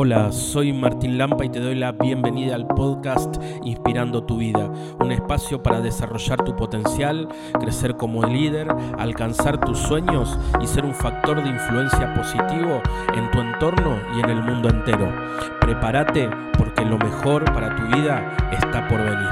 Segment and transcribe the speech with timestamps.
[0.00, 5.10] Hola, soy Martín Lampa y te doy la bienvenida al podcast Inspirando tu vida, un
[5.10, 7.26] espacio para desarrollar tu potencial,
[7.58, 12.80] crecer como líder, alcanzar tus sueños y ser un factor de influencia positivo
[13.16, 15.12] en tu entorno y en el mundo entero.
[15.60, 19.28] Prepárate porque lo mejor para tu vida está por venir.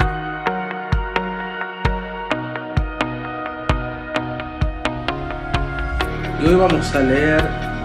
[6.43, 7.76] Y hoy vamos a leer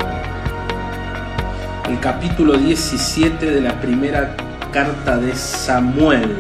[1.89, 4.37] el capítulo 17 de la primera
[4.73, 6.31] carta de Samuel.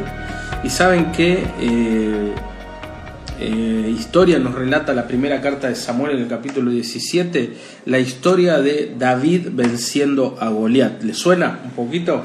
[0.62, 2.32] Y saben que eh,
[3.40, 7.52] eh, historia nos relata la primera carta de Samuel en el capítulo 17,
[7.86, 11.02] la historia de David venciendo a Goliat.
[11.02, 12.24] ¿Le suena un poquito?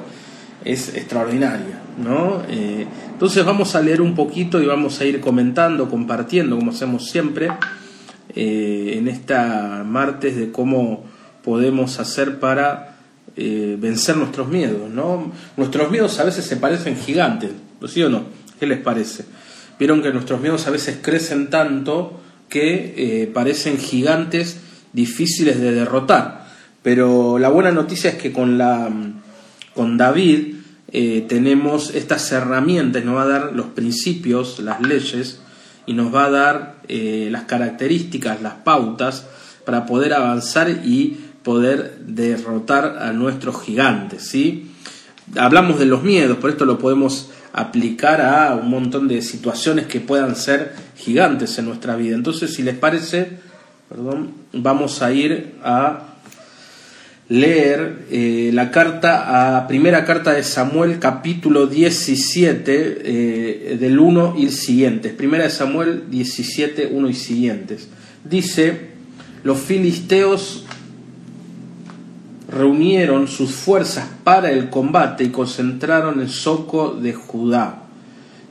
[0.63, 2.43] Es extraordinaria, ¿no?
[2.49, 7.09] Eh, entonces vamos a leer un poquito y vamos a ir comentando, compartiendo, como hacemos
[7.09, 7.49] siempre,
[8.35, 11.03] en esta martes de cómo
[11.43, 12.96] podemos hacer para
[13.39, 15.31] eh, vencer nuestros miedos, ¿no?
[15.57, 17.51] Nuestros miedos a veces se parecen gigantes,
[17.87, 18.23] ¿sí o no?
[18.59, 19.25] ¿Qué les parece?
[19.77, 24.57] Vieron que nuestros miedos a veces crecen tanto que eh, parecen gigantes
[24.91, 26.47] difíciles de derrotar.
[26.81, 28.89] Pero la buena noticia es que con, la,
[29.75, 30.55] con David
[30.91, 35.41] eh, tenemos estas herramientas, nos va a dar los principios, las leyes,
[35.85, 39.27] y nos va a dar las características, las pautas
[39.63, 44.23] para poder avanzar y poder derrotar a nuestros gigantes.
[44.23, 44.69] ¿sí?
[45.37, 50.01] Hablamos de los miedos, por esto lo podemos aplicar a un montón de situaciones que
[50.01, 52.15] puedan ser gigantes en nuestra vida.
[52.15, 53.29] Entonces, si les parece,
[53.87, 56.17] perdón, vamos a ir a
[57.29, 64.49] leer eh, la carta a primera carta de Samuel capítulo 17 eh, del 1 y
[64.49, 65.13] siguientes.
[65.13, 67.87] Primera de Samuel 17, 1 y siguientes.
[68.25, 68.97] Dice,
[69.45, 70.65] los filisteos
[72.57, 77.83] reunieron sus fuerzas para el combate y concentraron en Soco de Judá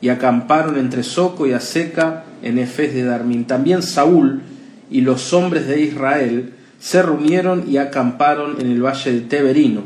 [0.00, 3.46] y acamparon entre Soco y Aseca en Efes de Darmín.
[3.46, 4.42] También Saúl
[4.90, 9.82] y los hombres de Israel se reunieron y acamparon en el valle de Teberino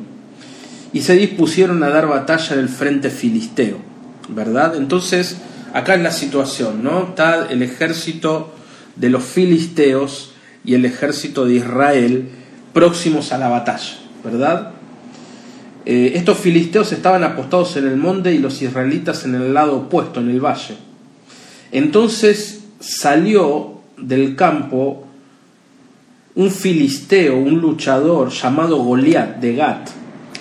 [0.92, 3.78] y se dispusieron a dar batalla en el frente filisteo,
[4.28, 4.76] ¿verdad?
[4.76, 5.38] Entonces,
[5.72, 7.04] acá es la situación, ¿no?
[7.10, 8.52] Está el ejército
[8.96, 10.32] de los filisteos
[10.64, 12.28] y el ejército de Israel
[12.72, 14.72] próximos a la batalla, ¿verdad?
[15.86, 20.20] Eh, estos filisteos estaban apostados en el monte y los israelitas en el lado opuesto,
[20.20, 20.76] en el valle.
[21.72, 25.04] Entonces salió del campo
[26.34, 29.90] un filisteo, un luchador llamado Goliat de Gat,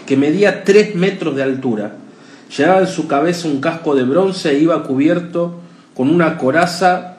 [0.05, 1.95] que medía tres metros de altura.
[2.55, 5.59] Llevaba en su cabeza un casco de bronce e iba cubierto
[5.93, 7.17] con una coraza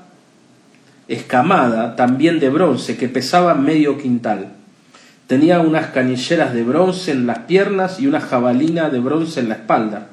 [1.09, 4.60] escamada, también de bronce, que pesaba medio quintal.
[5.31, 9.55] Tenía unas canilleras de bronce en las piernas y una jabalina de bronce en la
[9.55, 10.09] espalda.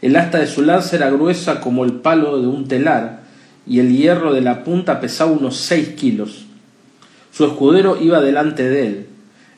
[0.00, 3.20] El asta de su lanza era gruesa como el palo de un telar,
[3.66, 6.46] y el hierro de la punta pesaba unos seis kilos.
[7.30, 9.06] Su escudero iba delante de él.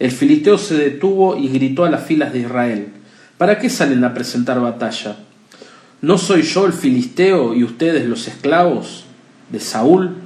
[0.01, 2.89] El filisteo se detuvo y gritó a las filas de Israel
[3.37, 5.15] ¿Para qué salen a presentar batalla?
[6.03, 9.05] ¿No soy yo el filisteo y ustedes los esclavos
[9.53, 10.17] de Saúl?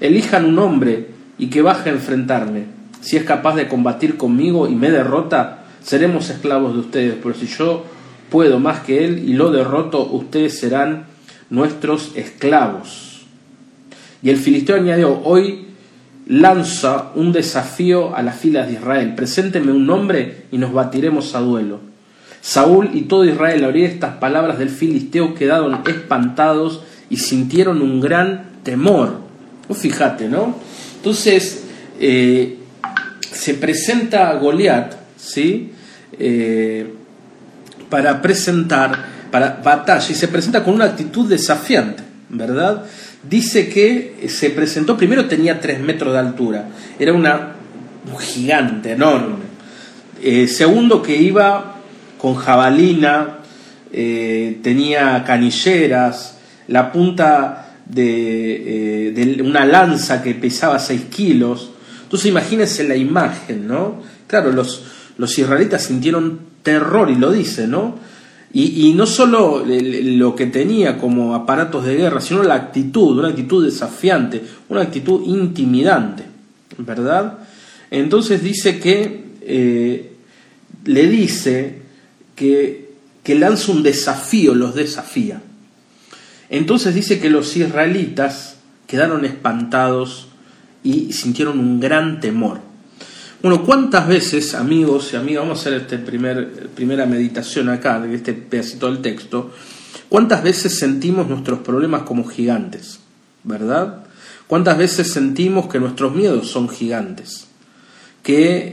[0.00, 2.81] Elijan un hombre y que baje a enfrentarme.
[3.02, 7.16] Si es capaz de combatir conmigo y me derrota, seremos esclavos de ustedes.
[7.20, 7.84] Pero si yo
[8.30, 11.06] puedo más que él y lo derroto, ustedes serán
[11.50, 13.26] nuestros esclavos.
[14.22, 15.66] Y el filisteo añadió, hoy
[16.28, 19.14] lanza un desafío a las filas de Israel.
[19.16, 21.80] Presénteme un nombre y nos batiremos a duelo.
[22.40, 28.00] Saúl y todo Israel al oír estas palabras del filisteo quedaron espantados y sintieron un
[28.00, 29.20] gran temor.
[29.74, 30.54] fíjate, ¿no?
[30.96, 31.64] Entonces,
[32.00, 32.61] eh,
[33.32, 35.72] se presenta a Goliat, ¿sí?
[36.18, 36.86] Eh,
[37.88, 42.84] para presentar, para batalla, y se presenta con una actitud desafiante, ¿verdad?
[43.28, 47.52] Dice que se presentó, primero tenía tres metros de altura, era una,
[48.10, 49.52] un gigante, enorme.
[50.22, 51.76] Eh, segundo, que iba
[52.18, 53.38] con jabalina,
[53.92, 56.38] eh, tenía canilleras,
[56.68, 61.71] la punta de, de, una lanza que pesaba 6 kilos,
[62.12, 64.02] entonces imagínense la imagen, ¿no?
[64.26, 64.82] Claro, los,
[65.16, 67.98] los israelitas sintieron terror y lo dice, ¿no?
[68.52, 73.64] Y, no solo lo que tenía como aparatos de guerra, sino la actitud, una actitud
[73.64, 76.24] desafiante, una actitud intimidante,
[76.76, 77.38] ¿verdad?
[77.90, 80.12] Entonces dice que eh,
[80.84, 81.78] le dice
[82.36, 82.90] que,
[83.22, 85.40] que lanza un desafío, los desafía.
[86.50, 88.56] Entonces dice que los israelitas
[88.86, 90.28] quedaron espantados
[90.82, 92.60] y sintieron un gran temor.
[93.42, 98.14] Bueno, ¿cuántas veces, amigos y amigas, vamos a hacer esta primer, primera meditación acá, de
[98.14, 99.50] este pedacito del texto,
[100.08, 103.00] cuántas veces sentimos nuestros problemas como gigantes,
[103.42, 104.04] ¿verdad?
[104.46, 107.48] ¿Cuántas veces sentimos que nuestros miedos son gigantes?
[108.22, 108.70] Que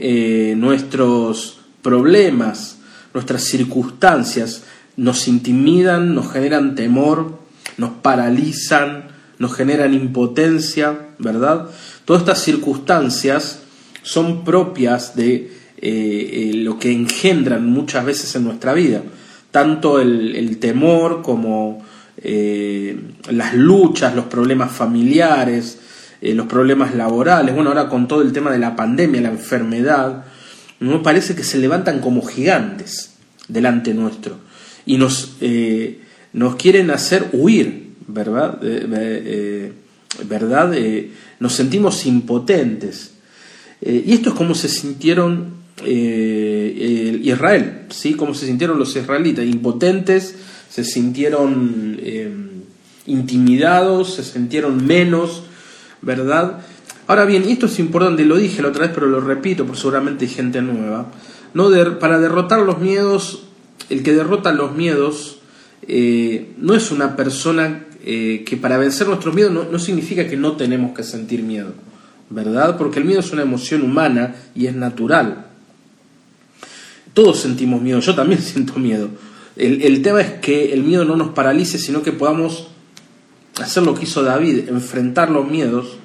[0.52, 2.78] eh, nuestros problemas,
[3.14, 4.64] nuestras circunstancias
[4.96, 7.40] nos intimidan, nos generan temor,
[7.76, 9.08] nos paralizan,
[9.38, 11.70] nos generan impotencia, ¿verdad?
[12.10, 13.60] Todas estas circunstancias
[14.02, 19.04] son propias de eh, eh, lo que engendran muchas veces en nuestra vida,
[19.52, 21.86] tanto el, temor como
[22.16, 22.98] eh,
[23.30, 25.78] las luchas, los problemas familiares,
[26.20, 30.24] los problemas laborales, bueno, ahora con todo el tema de la pandemia, la enfermedad,
[30.80, 33.12] nos parece que se levantan como gigantes
[33.46, 34.36] delante nuestro.
[34.84, 35.36] Y nos,
[36.32, 38.58] nos quieren hacer huir, ¿verdad?
[40.24, 40.74] ¿Verdad?
[41.40, 43.12] nos sentimos impotentes.
[43.80, 45.54] Eh, y esto es como se sintieron
[45.84, 48.14] eh, Israel, ¿sí?
[48.14, 50.34] Como se sintieron los israelitas, impotentes,
[50.68, 52.30] se sintieron eh,
[53.06, 55.44] intimidados, se sintieron menos,
[56.02, 56.60] ¿verdad?
[57.06, 60.26] Ahora bien, esto es importante, lo dije la otra vez, pero lo repito, por seguramente
[60.26, 61.10] hay gente nueva.
[61.54, 63.44] No para derrotar los miedos,
[63.88, 65.38] el que derrota los miedos
[65.88, 71.02] no es una persona que para vencer nuestros miedos no significa que no tenemos que
[71.02, 71.74] sentir miedo.
[72.30, 72.78] ¿verdad?
[72.78, 75.46] Porque el miedo es una emoción humana y es natural.
[77.12, 79.10] Todos sentimos miedo, yo también siento miedo.
[79.56, 82.68] El, tema es que el miedo no nos paralice, sino que podamos
[83.60, 85.98] hacer lo que hizo David, enfrentar los miedos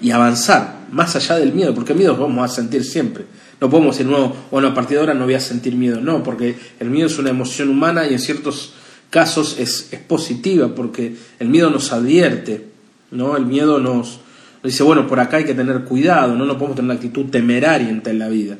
[0.00, 3.24] y avanzar más allá del miedo, porque miedo vamos a sentir siempre.
[3.60, 6.22] No podemos decir, no, bueno, a partir de ahora no voy a sentir miedo, no,
[6.22, 8.74] porque el miedo es una emoción humana y en ciertos
[9.16, 12.66] casos es, es positiva, porque el miedo nos advierte,
[13.10, 13.34] ¿no?
[13.38, 14.20] El miedo nos,
[14.62, 17.88] dice, bueno, por acá hay que tener cuidado, no, no podemos tener una actitud temeraria
[17.88, 18.58] en la vida.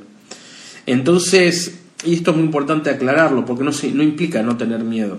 [0.87, 5.19] Entonces, y esto es muy importante aclararlo, porque no, no implica no tener miedo.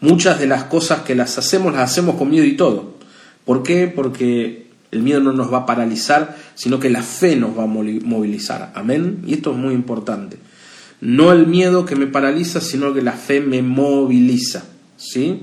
[0.00, 2.96] Muchas de las cosas que las hacemos, las hacemos con miedo y todo.
[3.44, 3.86] ¿Por qué?
[3.86, 7.66] Porque el miedo no nos va a paralizar, sino que la fe nos va a
[7.66, 8.72] movilizar.
[8.74, 9.22] Amén.
[9.28, 10.38] Y esto es muy importante.
[11.00, 14.71] No el miedo que me paraliza, sino que la fe me moviliza.
[15.02, 15.40] ¿Sí?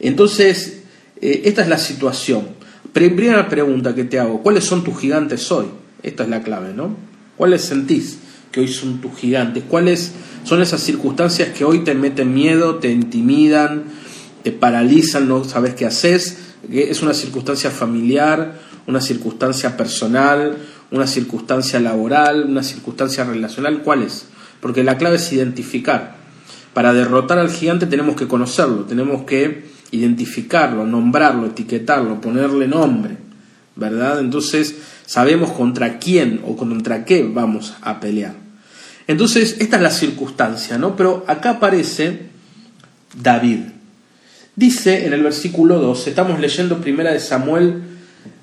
[0.00, 0.82] Entonces,
[1.20, 2.48] eh, esta es la situación.
[2.92, 5.66] Primera pregunta que te hago, ¿cuáles son tus gigantes hoy?
[6.02, 6.94] Esta es la clave, ¿no?
[7.36, 8.18] ¿Cuáles sentís
[8.50, 9.64] que hoy son tus gigantes?
[9.66, 10.12] ¿Cuáles
[10.44, 13.84] son esas circunstancias que hoy te meten miedo, te intimidan,
[14.42, 16.38] te paralizan, no sabes qué haces?
[16.70, 20.58] Es una circunstancia familiar, una circunstancia personal,
[20.90, 23.82] una circunstancia laboral, una circunstancia relacional.
[23.82, 24.26] ¿Cuál es?
[24.60, 26.21] Porque la clave es identificar.
[26.74, 33.16] Para derrotar al gigante tenemos que conocerlo, tenemos que identificarlo, nombrarlo, etiquetarlo, ponerle nombre,
[33.76, 34.20] ¿verdad?
[34.20, 34.76] Entonces
[35.06, 38.34] sabemos contra quién o contra qué vamos a pelear.
[39.06, 40.96] Entonces, esta es la circunstancia, ¿no?
[40.96, 42.20] Pero acá aparece
[43.20, 43.60] David.
[44.54, 47.82] Dice en el versículo 2, estamos leyendo primera de Samuel,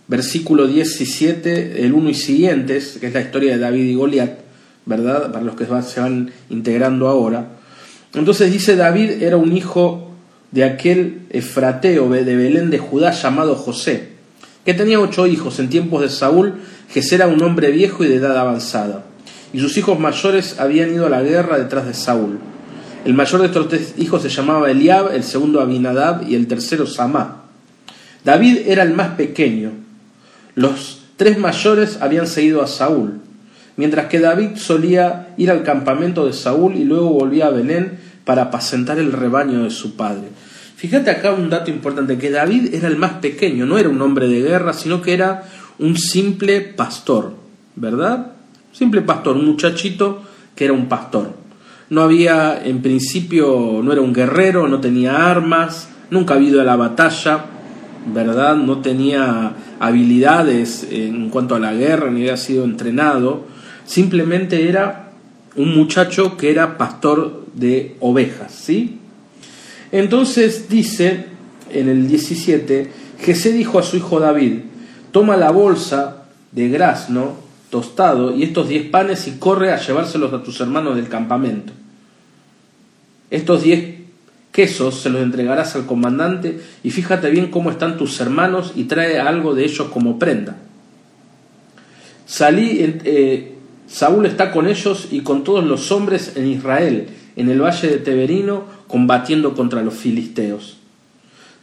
[0.08, 4.40] versículo 17, el 1 y siguientes, que es la historia de David y Goliat,
[4.86, 5.32] ¿verdad?
[5.32, 7.59] Para los que se van integrando ahora.
[8.14, 10.12] Entonces dice, David era un hijo
[10.52, 14.10] de aquel efrateo de Belén de Judá llamado José,
[14.66, 16.56] que tenía ocho hijos en tiempos de Saúl,
[16.92, 19.06] que era un hombre viejo y de edad avanzada,
[19.54, 22.40] y sus hijos mayores habían ido a la guerra detrás de Saúl.
[23.06, 26.86] El mayor de estos tres hijos se llamaba Eliab, el segundo Abinadab y el tercero
[26.86, 27.44] Samá.
[28.26, 29.72] David era el más pequeño.
[30.56, 33.22] Los tres mayores habían seguido a Saúl,
[33.80, 38.42] mientras que David solía ir al campamento de Saúl y luego volvía a Belén para
[38.42, 40.28] apacentar el rebaño de su padre.
[40.76, 44.28] Fíjate acá un dato importante, que David era el más pequeño, no era un hombre
[44.28, 45.44] de guerra, sino que era
[45.78, 47.36] un simple pastor,
[47.78, 48.34] ¿verdad?
[48.74, 50.24] Simple pastor, un muchachito
[50.58, 51.32] que era un pastor.
[51.90, 56.66] No había, en principio, no era un guerrero, no tenía armas, nunca había ido a
[56.66, 57.46] la batalla,
[58.14, 58.58] ¿verdad?
[58.58, 63.48] No tenía habilidades en cuanto a la guerra, ni había sido entrenado,
[63.90, 65.10] simplemente era
[65.56, 69.00] un muchacho que era pastor de ovejas, ¿sí?
[69.92, 71.26] Entonces dice
[71.72, 74.60] en el 17, Jesé dijo a su hijo David,
[75.12, 77.38] toma la bolsa de grasno
[77.72, 81.74] tostado y estos diez panes y corre a llevárselos a tus hermanos del campamento.
[83.32, 84.02] Estos diez
[84.52, 89.20] quesos se los entregarás al comandante y fíjate bien cómo están tus hermanos y trae
[89.20, 90.58] algo de ellos como prenda.
[92.28, 93.56] Salí, eh,
[93.90, 97.98] Saúl está con ellos y con todos los hombres en Israel, en el valle de
[97.98, 100.78] Teberino, combatiendo contra los filisteos.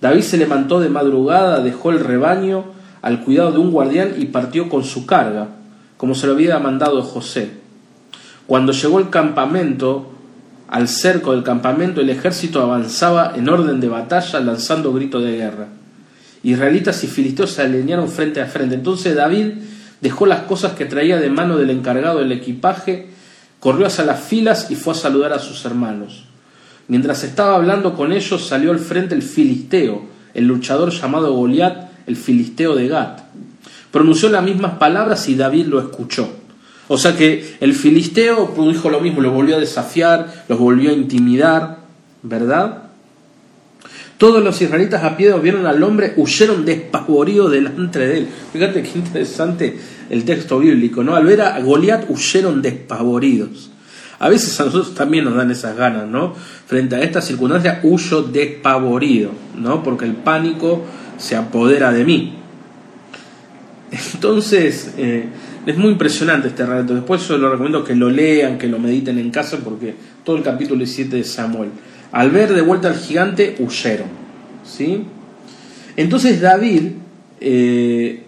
[0.00, 2.64] David se levantó de madrugada, dejó el rebaño
[3.00, 5.48] al cuidado de un guardián y partió con su carga,
[5.96, 7.50] como se lo había mandado José.
[8.46, 10.10] Cuando llegó el campamento,
[10.68, 15.68] al cerco del campamento, el ejército avanzaba en orden de batalla lanzando grito de guerra.
[16.42, 18.74] Israelitas y filisteos se alinearon frente a frente.
[18.74, 19.52] Entonces David
[20.00, 23.08] dejó las cosas que traía de mano del encargado del equipaje,
[23.60, 26.24] corrió hacia las filas y fue a saludar a sus hermanos.
[26.88, 30.02] Mientras estaba hablando con ellos, salió al frente el filisteo,
[30.34, 33.20] el luchador llamado Goliat, el filisteo de Gat.
[33.90, 36.28] Pronunció las mismas palabras y David lo escuchó.
[36.88, 40.92] O sea que el filisteo dijo lo mismo, lo volvió a desafiar, los volvió a
[40.92, 41.78] intimidar,
[42.22, 42.85] ¿verdad?
[44.18, 48.28] Todos los israelitas a pie vieron al hombre, huyeron despavoridos delante de él.
[48.52, 51.14] Fíjate qué interesante el texto bíblico, ¿no?
[51.14, 53.70] Al ver a Goliat huyeron despavoridos.
[54.18, 56.34] A veces a nosotros también nos dan esas ganas, ¿no?
[56.66, 59.82] Frente a esta circunstancia huyo despavorido, ¿no?
[59.82, 60.84] Porque el pánico
[61.18, 62.34] se apodera de mí.
[64.14, 65.26] Entonces, eh,
[65.66, 66.94] es muy impresionante este relato.
[66.94, 69.94] Después yo lo recomiendo que lo lean, que lo mediten en casa, porque
[70.24, 71.70] todo el capítulo 17 de Samuel.
[72.16, 74.08] Al ver de vuelta al gigante, huyeron.
[74.64, 75.04] ¿sí?
[75.98, 76.92] Entonces David,
[77.42, 78.22] eh,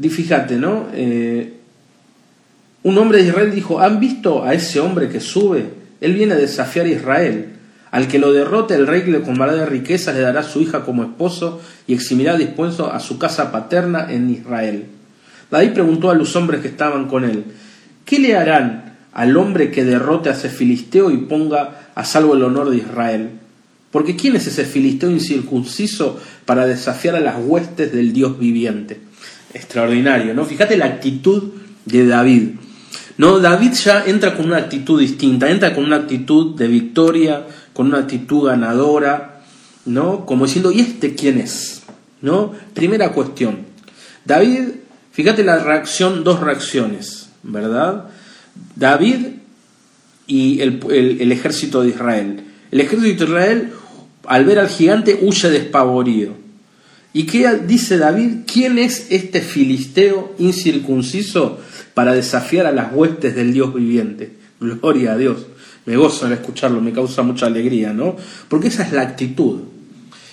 [0.00, 0.86] fíjate, ¿no?
[0.94, 1.54] Eh,
[2.84, 5.70] un hombre de Israel dijo, ¿han visto a ese hombre que sube?
[6.00, 7.46] Él viene a desafiar a Israel.
[7.90, 11.02] Al que lo derrote, el rey le colmará de riquezas le dará su hija como
[11.02, 14.84] esposo y eximirá dispuesto a su casa paterna en Israel.
[15.50, 17.42] David preguntó a los hombres que estaban con él,
[18.04, 22.42] ¿qué le harán al hombre que derrote a ese filisteo y ponga a salvo el
[22.42, 23.30] honor de Israel?
[23.90, 29.00] Porque ¿quién es ese filisteo incircunciso para desafiar a las huestes del Dios viviente?
[29.52, 30.44] Extraordinario, ¿no?
[30.44, 31.50] Fíjate la actitud
[31.84, 32.50] de David.
[33.18, 37.88] No, David ya entra con una actitud distinta, entra con una actitud de victoria, con
[37.88, 39.42] una actitud ganadora,
[39.84, 40.24] ¿no?
[40.24, 41.82] Como diciendo, ¿y este quién es?
[42.22, 42.52] ¿No?
[42.74, 43.66] Primera cuestión.
[44.24, 44.68] David,
[45.12, 48.06] fíjate la reacción, dos reacciones, ¿verdad?
[48.76, 49.26] David
[50.26, 52.44] y el, ejército de Israel.
[52.70, 53.72] El ejército de Israel,
[54.26, 56.34] al ver al gigante, huye despavorido.
[57.12, 58.44] ¿Y qué dice David?
[58.46, 61.58] ¿Quién es este filisteo incircunciso
[61.94, 64.32] para desafiar a las huestes del Dios viviente?
[64.60, 65.46] Gloria a Dios.
[65.86, 68.16] Me gozo al escucharlo, me causa mucha alegría, ¿no?
[68.48, 69.62] Porque esa es la actitud.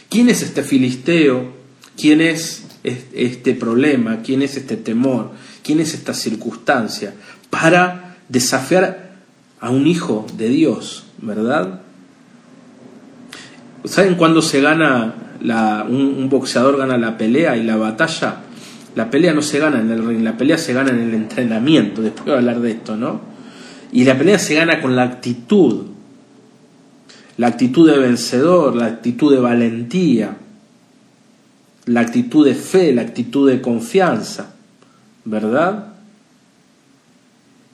[0.09, 1.53] ¿Quién es este filisteo?
[1.99, 4.21] ¿Quién es este problema?
[4.21, 5.31] ¿Quién es este temor?
[5.63, 7.13] ¿Quién es esta circunstancia?
[7.49, 9.11] Para desafiar
[9.59, 11.81] a un hijo de Dios, ¿verdad?
[13.85, 18.41] ¿Saben cuándo se gana la, un, un, boxeador gana la pelea y la batalla?
[18.95, 22.01] La pelea no se gana en el ring, la pelea se gana en el entrenamiento.
[22.01, 23.21] Después voy a hablar de esto, ¿no?
[23.91, 25.85] Y la pelea se gana con la actitud,
[27.37, 30.37] la actitud de vencedor, la actitud de valentía,
[31.85, 34.55] la actitud de fe, la actitud de confianza,
[35.23, 35.93] ¿verdad?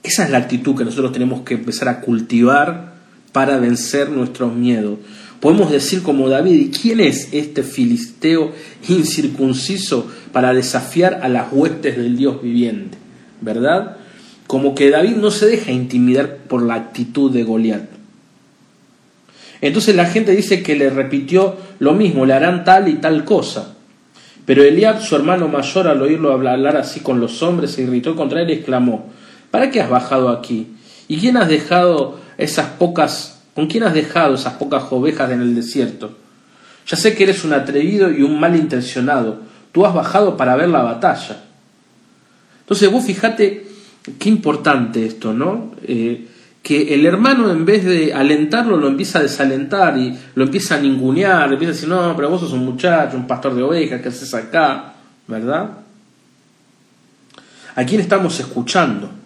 [0.04, 2.94] Esa es la actitud que nosotros tenemos que empezar a cultivar
[3.32, 4.98] para vencer nuestros miedos.
[5.40, 8.52] Podemos decir como David, ¿quién es este filisteo
[8.88, 12.96] incircunciso para desafiar a las huestes del Dios viviente?
[13.40, 13.96] ¿Verdad?
[14.46, 17.84] como que David no se deja intimidar por la actitud de Goliat.
[19.60, 23.74] Entonces la gente dice que le repitió lo mismo, le harán tal y tal cosa.
[24.44, 28.42] Pero Eliab, su hermano mayor, al oírlo hablar así con los hombres, se irritó contra
[28.42, 29.10] él y exclamó,
[29.54, 30.66] ¿para qué has bajado aquí?
[31.06, 35.54] ¿Y quién has dejado esas pocas, con quién has dejado esas pocas ovejas en el
[35.54, 36.18] desierto?
[36.88, 39.42] Ya sé que eres un atrevido y un malintencionado.
[39.70, 41.44] Tú has bajado para ver la batalla.
[42.62, 43.68] Entonces vos fijate
[44.18, 45.76] Qué importante esto, ¿no?
[45.84, 46.26] Eh,
[46.60, 50.80] que el hermano en vez de alentarlo lo empieza a desalentar y lo empieza a
[50.80, 54.02] ningunear, le empieza a decir, no, pero vos sos un muchacho, un pastor de ovejas,
[54.02, 54.94] ¿qué haces acá?
[55.28, 55.78] ¿Verdad?
[57.76, 59.23] ¿A quién estamos escuchando?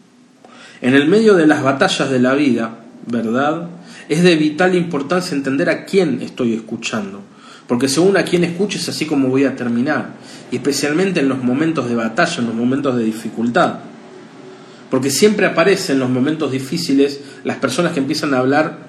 [0.81, 3.69] En el medio de las batallas de la vida, ¿verdad?
[4.09, 7.21] Es de vital importancia entender a quién estoy escuchando.
[7.67, 10.15] Porque según a quién escuches, así como voy a terminar.
[10.51, 13.81] Y especialmente en los momentos de batalla, en los momentos de dificultad.
[14.91, 18.89] Porque siempre aparecen en los momentos difíciles las personas que empiezan a hablar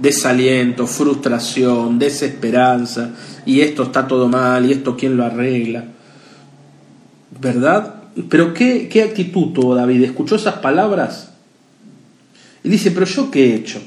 [0.00, 3.10] desaliento, frustración, desesperanza,
[3.44, 5.84] y esto está todo mal, y esto quién lo arregla.
[7.40, 7.99] ¿Verdad?
[8.28, 10.04] Pero ¿qué, qué actitud tuvo David?
[10.04, 11.30] ¿Escuchó esas palabras?
[12.62, 13.80] Y dice, pero yo qué he hecho?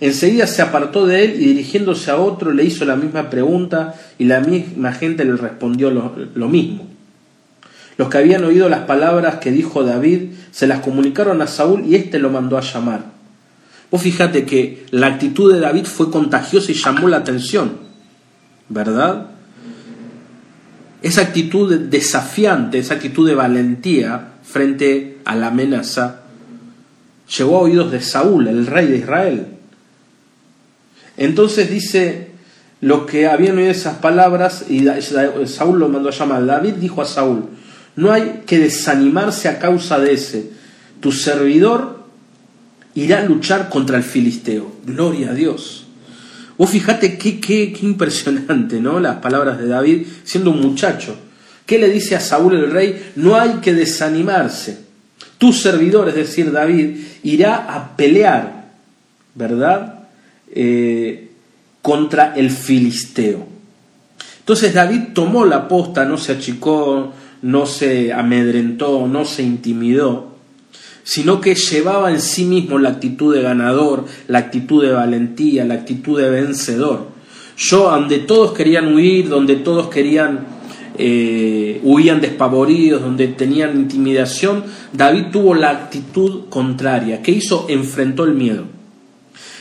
[0.00, 4.24] Enseguida se apartó de él y dirigiéndose a otro le hizo la misma pregunta y
[4.24, 6.86] la misma gente le respondió lo, lo mismo.
[7.96, 11.96] Los que habían oído las palabras que dijo David se las comunicaron a Saúl y
[11.96, 13.06] éste lo mandó a llamar.
[13.90, 17.72] Vos fíjate que la actitud de David fue contagiosa y llamó la atención,
[18.68, 19.30] ¿verdad?
[21.02, 26.22] Esa actitud desafiante, esa actitud de valentía frente a la amenaza,
[27.36, 29.46] llegó a oídos de Saúl, el rey de Israel.
[31.16, 32.30] Entonces dice,
[32.80, 34.86] lo que habían oído esas palabras, y
[35.46, 37.46] Saúl lo mandó a llamar, David dijo a Saúl,
[37.96, 40.50] no hay que desanimarse a causa de ese,
[41.00, 42.04] tu servidor
[42.94, 44.72] irá a luchar contra el filisteo.
[44.86, 45.87] Gloria a Dios.
[46.58, 49.00] Vos fijate qué, qué, qué impresionante, ¿no?
[49.00, 51.16] Las palabras de David siendo un muchacho.
[51.64, 53.12] ¿Qué le dice a Saúl el rey?
[53.14, 54.80] No hay que desanimarse.
[55.38, 58.72] Tu servidor, es decir, David, irá a pelear,
[59.34, 60.00] ¿verdad?
[60.50, 61.30] Eh,
[61.80, 63.46] contra el filisteo.
[64.40, 67.12] Entonces David tomó la posta, no se achicó,
[67.42, 70.37] no se amedrentó, no se intimidó,
[71.08, 75.72] sino que llevaba en sí mismo la actitud de ganador, la actitud de valentía, la
[75.72, 77.06] actitud de vencedor.
[77.56, 80.40] Yo, donde todos querían huir, donde todos querían
[80.98, 87.22] eh, huían despavoridos, donde tenían intimidación, David tuvo la actitud contraria.
[87.22, 87.64] ¿Qué hizo?
[87.70, 88.64] Enfrentó el miedo.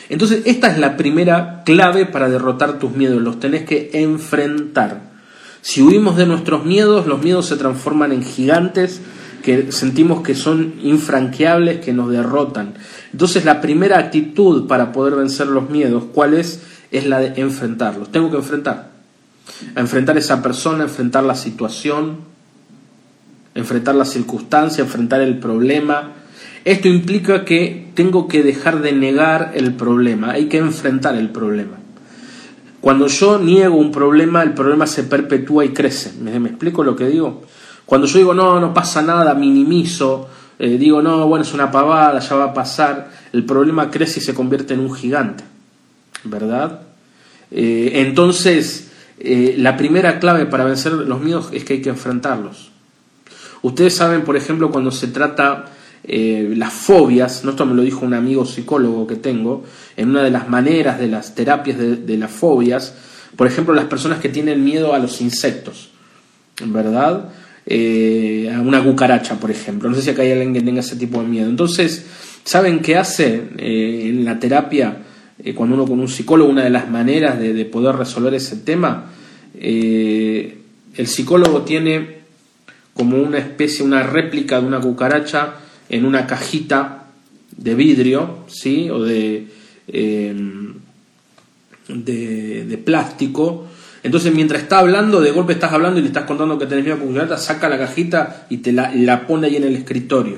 [0.09, 5.11] Entonces, esta es la primera clave para derrotar tus miedos, los tenés que enfrentar.
[5.61, 8.99] Si huimos de nuestros miedos, los miedos se transforman en gigantes,
[9.47, 12.73] que sentimos que son infranqueables, que nos derrotan.
[13.13, 16.63] Entonces la primera actitud para poder vencer los miedos, ¿cuál es?
[16.91, 18.11] Es la de enfrentarlos.
[18.11, 18.91] Tengo que enfrentar.
[19.77, 22.17] enfrentar esa persona, enfrentar la situación,
[23.55, 26.11] enfrentar la circunstancia, enfrentar el problema.
[26.65, 31.77] Esto implica que tengo que dejar de negar el problema, hay que enfrentar el problema.
[32.81, 36.11] Cuando yo niego un problema, el problema se perpetúa y crece.
[36.21, 37.43] ¿Me, me explico lo que digo?
[37.87, 40.27] Cuando yo digo, no, no pasa nada, minimizo,
[40.59, 44.23] eh, digo, no, bueno, es una pavada, ya va a pasar, el problema crece y
[44.23, 45.45] se convierte en un gigante,
[46.25, 46.81] ¿verdad?
[47.49, 52.71] Eh, entonces, eh, la primera clave para vencer los miedos es que hay que enfrentarlos.
[53.61, 55.71] Ustedes saben, por ejemplo, cuando se trata
[56.09, 57.51] las fobias, ¿no?
[57.51, 59.65] esto me lo dijo un amigo psicólogo que tengo,
[59.97, 62.93] en una de las maneras de las terapias de, de las fobias,
[63.35, 65.89] por ejemplo, las personas que tienen miedo a los insectos,
[66.63, 67.29] ¿verdad?
[67.69, 69.89] Eh, a una cucaracha, por ejemplo.
[69.89, 71.49] No sé si acá hay alguien que tenga ese tipo de miedo.
[71.49, 72.05] Entonces,
[72.45, 74.99] ¿saben qué hace eh, en la terapia?
[75.43, 79.11] Eh, cuando uno con un psicólogo, una de las maneras de, poder resolver ese tema,
[79.53, 80.53] el
[81.07, 82.19] psicólogo tiene
[82.93, 85.55] como una especie, una réplica de una cucaracha
[85.89, 87.07] en una cajita
[87.51, 88.89] de vidrio, ¿sí?
[88.89, 89.47] O de,
[91.87, 93.67] de plástico,
[94.07, 97.33] entonces, mientras está hablando, de golpe estás hablando y le estás contando que tenés miedo
[97.33, 100.37] a saca la cajita y te la, pone ahí en el escritorio.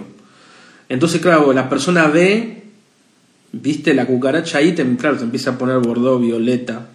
[0.90, 2.64] Entonces, claro, la persona ve,
[3.52, 6.88] viste la cucaracha ahí, te, claro, te empieza a poner bordó, violeta.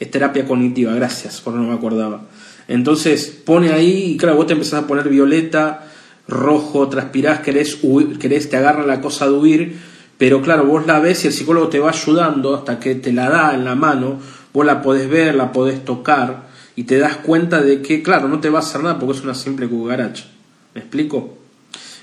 [0.00, 2.22] Es terapia cognitiva, gracias, por no me acordaba.
[2.68, 5.90] Entonces, pone ahí y claro, vos te empezás a poner violeta,
[6.26, 7.80] rojo, transpirás, querés,
[8.18, 9.76] querés, te agarra la cosa de huir,
[10.16, 13.28] pero claro, vos la ves y el psicólogo te va ayudando hasta que te la
[13.28, 14.20] da en la mano
[14.54, 18.38] Vos la podés ver, la podés tocar y te das cuenta de que, claro, no
[18.38, 20.26] te va a hacer nada porque es una simple cucaracha.
[20.74, 21.36] ¿Me explico?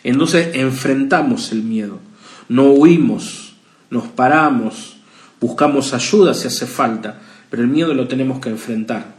[0.04, 2.00] Entonces enfrentamos el miedo,
[2.50, 3.56] no huimos,
[3.90, 4.98] nos paramos,
[5.40, 9.16] buscamos ayuda si hace falta, pero el miedo lo tenemos que enfrentar.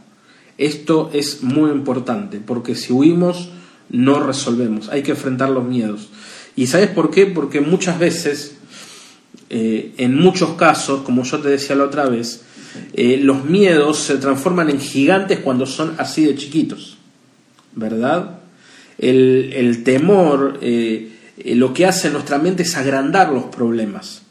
[0.59, 3.49] Esto es muy importante porque si huimos
[3.89, 6.09] no resolvemos, hay que enfrentar los miedos.
[6.55, 7.25] ¿Y sabes por qué?
[7.25, 8.57] Porque muchas veces,
[9.49, 12.43] eh, en muchos casos, como yo te decía la otra vez,
[12.93, 16.97] eh, los miedos se transforman en gigantes cuando son así de chiquitos,
[17.73, 18.39] ¿verdad?
[18.97, 24.21] El, temor eh, eh, lo que hace nuestra mente es agrandar los problemas.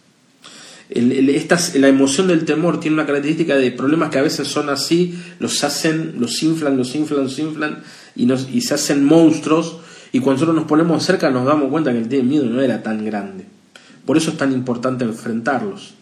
[0.90, 5.62] la emoción del temor tiene una característica de problemas que a veces son así, los
[5.64, 7.82] hacen, los inflan, los inflan, los inflan
[8.14, 9.78] y, nos, y se hacen monstruos
[10.12, 13.04] y cuando nosotros nos ponemos cerca nos damos cuenta que el miedo no era tan
[13.04, 13.46] grande.
[14.04, 15.94] Por eso es tan importante enfrentarlos.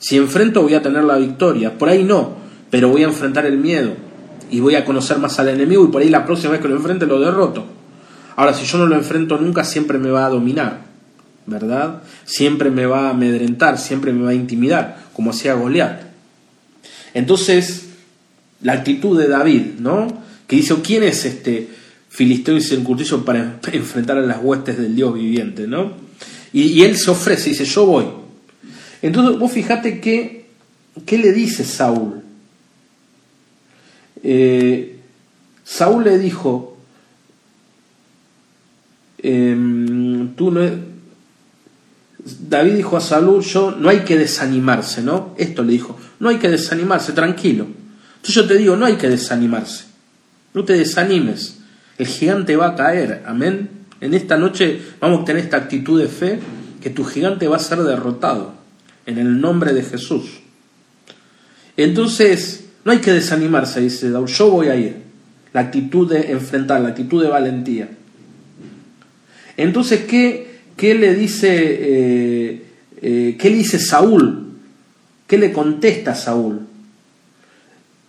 [0.00, 2.36] Si enfrento voy a tener la victoria, por ahí no,
[2.70, 3.94] pero voy a enfrentar el miedo
[4.50, 6.76] y voy a conocer más al enemigo y por ahí la próxima vez que lo
[6.76, 7.64] enfrente lo derroto.
[8.36, 10.80] Ahora, si yo no lo enfrento nunca, siempre me va a dominar,
[11.46, 12.02] ¿verdad?
[12.24, 16.00] Siempre me va a amedrentar, siempre me va a intimidar, como hacía Goliat.
[17.12, 17.90] Entonces,
[18.62, 20.06] la actitud de David, ¿no?
[20.46, 21.68] Que dice, ¿quién es este
[22.10, 25.92] filisteo y circunciso para enfrentar a las huestes del Dios viviente, ¿no?
[26.52, 28.04] Y, él se ofrece y dice, yo voy,
[29.02, 30.46] entonces vos fijate que,
[31.06, 32.22] ¿qué le dice Saúl?
[34.22, 34.98] Eh,
[35.64, 36.76] Saúl le dijo,
[39.18, 40.60] em, tú no,
[42.48, 45.34] David dijo a Saúl, yo no hay que desanimarse, ¿no?
[45.38, 47.66] Esto le dijo, no hay que desanimarse, tranquilo.
[48.16, 49.84] Entonces yo te digo, no hay que desanimarse.
[50.52, 51.58] No te desanimes.
[51.96, 53.22] El gigante va a caer.
[53.26, 53.70] Amén.
[54.00, 56.38] En esta noche vamos a tener esta actitud de fe
[56.82, 58.59] que tu gigante va a ser derrotado.
[59.06, 60.40] En el nombre de Jesús.
[61.76, 64.28] Entonces, no hay que desanimarse, dice Daud.
[64.28, 64.96] Yo voy a ir.
[65.52, 67.88] La actitud de enfrentar, la actitud de valentía.
[69.56, 72.62] Entonces, ¿qué, qué le dice, eh,
[73.02, 74.54] eh, qué le dice Saúl?
[75.26, 76.66] ¿Qué le contesta Saúl?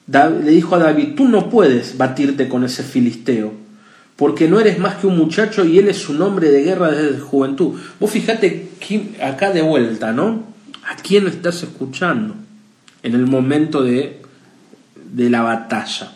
[0.08, 3.54] le dijo a David, tú no puedes batirte con ese filisteo,
[4.18, 7.20] porque no eres más que un muchacho y él es un hombre de guerra desde
[7.20, 7.80] juventud.
[8.00, 8.70] Vos fijate
[9.22, 10.51] acá de vuelta, ¿no?
[10.92, 12.36] ¿A quién estás escuchando
[13.02, 14.22] en el momento de,
[14.94, 16.12] de la batalla?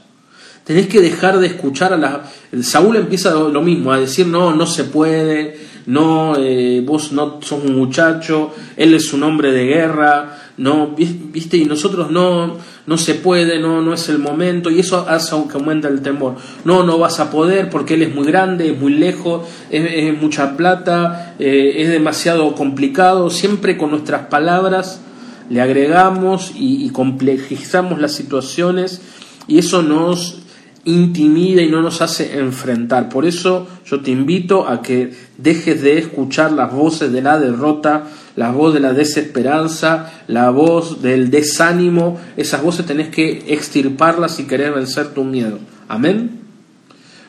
[0.66, 2.30] Tenés que dejar de escuchar a la...
[2.62, 7.64] Saúl empieza lo mismo, a decir, no, no se puede, no, eh, vos no sos
[7.64, 13.16] un muchacho, él es un hombre de guerra, no, viste, y nosotros no, no se
[13.16, 16.36] puede, no, no es el momento, y eso hace que aumenta el temor.
[16.64, 20.56] No, no vas a poder porque él es muy grande, es muy lejos, es, mucha
[20.56, 23.30] plata, eh, es demasiado complicado.
[23.30, 25.02] Siempre con nuestras palabras
[25.50, 29.02] le agregamos y, y complejizamos las situaciones,
[29.48, 30.40] y eso nos
[30.86, 33.10] intimida y no nos hace enfrentar.
[33.10, 38.06] Por eso yo te invito a que dejes de escuchar las voces de la derrota,
[38.36, 42.20] la voz de la desesperanza, la voz del desánimo.
[42.36, 45.60] Esas voces tenés que extirparlas si querés vencer tu miedo.
[45.88, 46.42] Amén.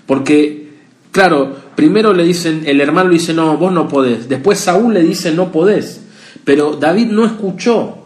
[0.07, 0.71] Porque,
[1.13, 4.29] claro, primero le dicen, el hermano le dice, no, vos no podés.
[4.29, 6.01] Después Saúl le dice, no podés.
[6.45, 7.99] Pero David no escuchó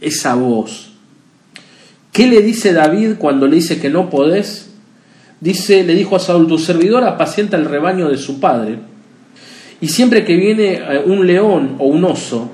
[0.00, 0.90] esa voz.
[2.12, 4.70] ¿Qué le dice David cuando le dice que no podés?
[5.40, 8.78] Dice, le dijo a Saúl, tu servidor apacienta el rebaño de su padre.
[9.84, 12.48] Y siempre que viene eh, un león o un oso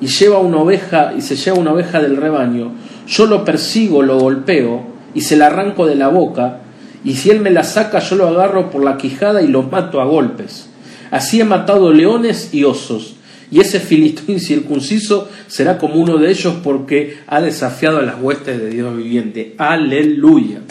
[0.00, 2.72] y lleva una oveja y se lleva una oveja del rebaño,
[3.06, 4.82] yo lo persigo, lo golpeo
[5.14, 6.62] y se la arranco de la boca,
[7.04, 10.00] y si él me la saca, yo lo agarro por la quijada y lo mato
[10.00, 10.68] a golpes.
[11.12, 13.14] Así he matado leones y osos,
[13.48, 18.60] y ese filisteo incircunciso será como uno de ellos porque ha desafiado a las huestes
[18.60, 19.54] de Dios viviente.
[19.56, 20.62] Aleluya.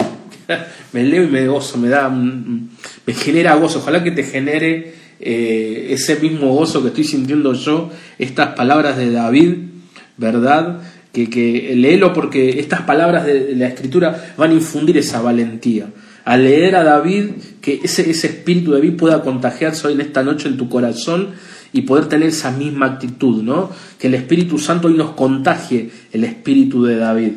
[0.92, 3.80] me leo y me gozo, me da, me genera gozo.
[3.80, 9.12] Ojalá que te genere eh, ese mismo gozo que estoy sintiendo yo, estas palabras de
[9.12, 9.56] David,
[10.17, 10.82] ¿verdad?
[11.12, 15.88] Que, que léelo porque estas palabras de la escritura van a infundir esa valentía.
[16.25, 17.30] Al leer a David,
[17.62, 21.30] que ese, ese espíritu de David pueda contagiarse hoy en esta noche en tu corazón
[21.75, 23.69] y poder tener esa misma actitud, ¿no?
[23.99, 27.34] Que el Espíritu Santo hoy nos contagie el espíritu de David.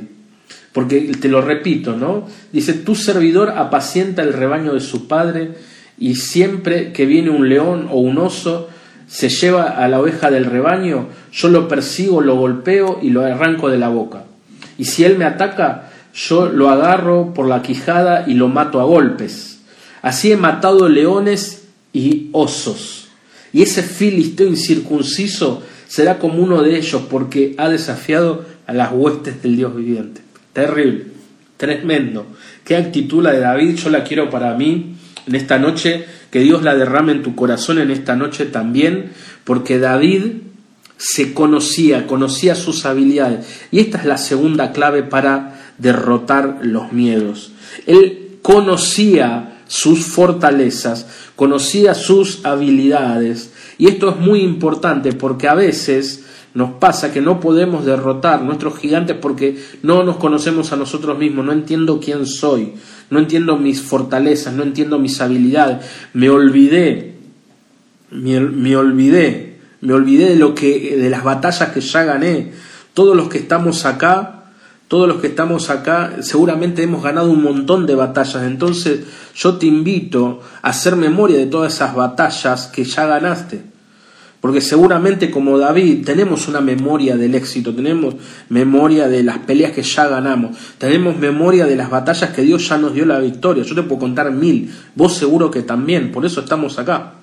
[0.72, 2.28] Porque te lo repito, ¿no?
[2.52, 5.54] Dice, tu servidor apacienta el rebaño de su padre
[5.98, 8.68] y siempre que viene un león o un oso,
[9.06, 13.70] se lleva a la oveja del rebaño, yo lo persigo, lo golpeo y lo arranco
[13.70, 14.24] de la boca.
[14.76, 18.84] Y si él me ataca, yo lo agarro por la quijada y lo mato a
[18.84, 19.61] golpes.
[20.02, 22.98] Así he matado leones y osos
[23.52, 29.42] y ese filisteo incircunciso será como uno de ellos porque ha desafiado a las huestes
[29.42, 30.20] del Dios viviente.
[30.52, 31.06] Terrible,
[31.56, 32.26] tremendo.
[32.64, 34.96] Qué actitud la de David, yo la quiero para mí
[35.28, 39.12] en esta noche, que Dios la derrame en tu corazón en esta noche también,
[39.44, 40.22] porque David
[40.96, 43.46] se conocía, conocía sus habilidades.
[43.70, 47.52] Y esta es la segunda clave para derrotar los miedos.
[47.86, 53.52] Él conocía sus fortalezas, conocía sus habilidades.
[53.78, 56.24] Y esto es muy importante porque a veces
[56.59, 61.47] nos pasa que no podemos derrotar nuestros gigantes porque no nos conocemos a nosotros mismos,
[61.47, 62.73] no entiendo quién soy,
[63.11, 67.14] no entiendo mis fortalezas, no entiendo mis habilidades, me olvidé,
[68.11, 68.37] me,
[68.77, 72.51] olvidé, me olvidé de lo que de las batallas que ya gané.
[72.92, 74.35] Todos los que estamos acá
[74.88, 79.03] todos los que estamos acá seguramente hemos ganado un montón de batallas, entonces
[79.37, 83.77] yo te invito a hacer memoria de todas esas batallas que ya ganaste.
[84.40, 88.14] Porque seguramente como David tenemos una memoria del éxito, tenemos
[88.48, 92.79] memoria de las peleas que ya ganamos, tenemos memoria de las batallas que Dios ya
[92.79, 93.64] nos dio la victoria.
[93.64, 97.14] Yo te puedo contar mil, vos seguro que también, por eso estamos acá.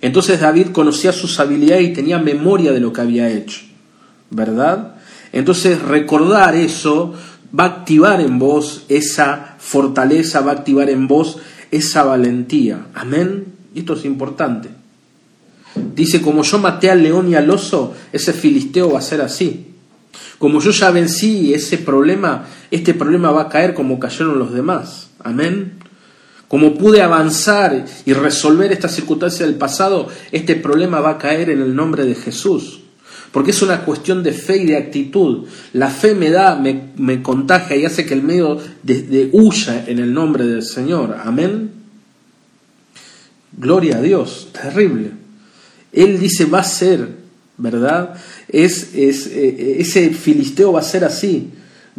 [0.00, 3.62] Entonces David conocía sus habilidades y tenía memoria de lo que había hecho,
[4.30, 4.94] ¿verdad?
[5.32, 7.14] Entonces recordar eso
[7.58, 11.38] va a activar en vos esa fortaleza, va a activar en vos
[11.72, 12.86] esa valentía.
[12.94, 13.46] Amén.
[13.74, 14.75] Y esto es importante.
[15.94, 19.66] Dice, como yo maté al león y al oso, ese filisteo va a ser así.
[20.38, 25.08] Como yo ya vencí ese problema, este problema va a caer como cayeron los demás.
[25.22, 25.78] Amén.
[26.48, 31.60] Como pude avanzar y resolver esta circunstancia del pasado, este problema va a caer en
[31.60, 32.80] el nombre de Jesús.
[33.32, 35.46] porque es una cuestión de fe y de actitud.
[35.74, 39.84] La fe me da, me, me contagia y hace que el medio de, de huya
[39.86, 41.18] en el nombre del Señor.
[41.22, 41.70] Amén.
[43.58, 45.25] Gloria a Dios, terrible.
[45.96, 47.08] Él dice, va a ser,
[47.56, 48.14] ¿verdad?
[48.48, 51.50] Es, es, eh, ese filisteo va a ser así,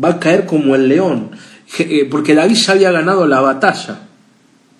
[0.01, 1.31] va a caer como el león,
[1.79, 4.01] eh, porque David ya había ganado la batalla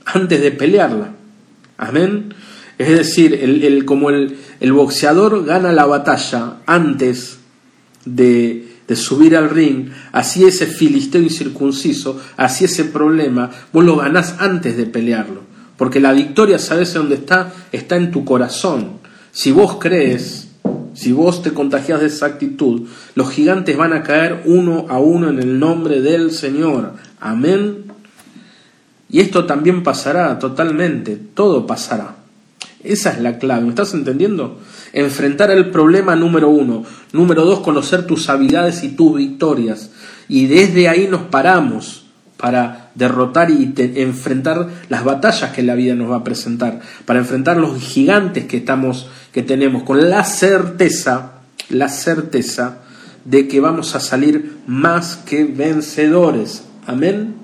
[0.05, 1.09] antes de pelearla.
[1.77, 2.33] Amén.
[2.77, 7.39] Es decir, el, como el, el, boxeador gana la batalla antes
[8.05, 14.35] de, de, subir al ring, así ese filisteo incircunciso, así ese problema, vos lo ganás
[14.37, 15.41] antes de pelearlo.
[15.75, 17.51] Porque la victoria, ¿sabes dónde está?
[17.71, 18.99] Está en tu corazón.
[19.37, 20.47] Si vos crees,
[20.95, 25.29] si vos te contagias de esa actitud, los gigantes van a caer uno a uno
[25.29, 26.93] en el nombre del Señor.
[27.19, 27.83] Amén.
[29.07, 32.15] Y esto también pasará totalmente, todo pasará.
[32.83, 34.59] Esa es la clave, ¿me estás entendiendo?
[34.91, 36.83] Enfrentar el problema número uno.
[37.13, 39.91] Número dos, conocer tus habilidades y tus victorias.
[40.27, 46.11] Y desde ahí nos paramos para derrotar y enfrentar las batallas que la vida nos
[46.11, 51.33] va a presentar, para enfrentar los gigantes que estamos que tenemos con la certeza,
[51.69, 52.79] la certeza
[53.23, 56.63] de que vamos a salir más que vencedores.
[56.87, 57.35] Amén.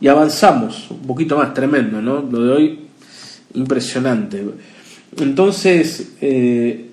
[0.00, 2.20] Y avanzamos, un poquito más tremendo, ¿no?
[2.22, 2.78] Lo de hoy
[3.54, 4.44] impresionante.
[5.16, 6.90] Entonces, eh,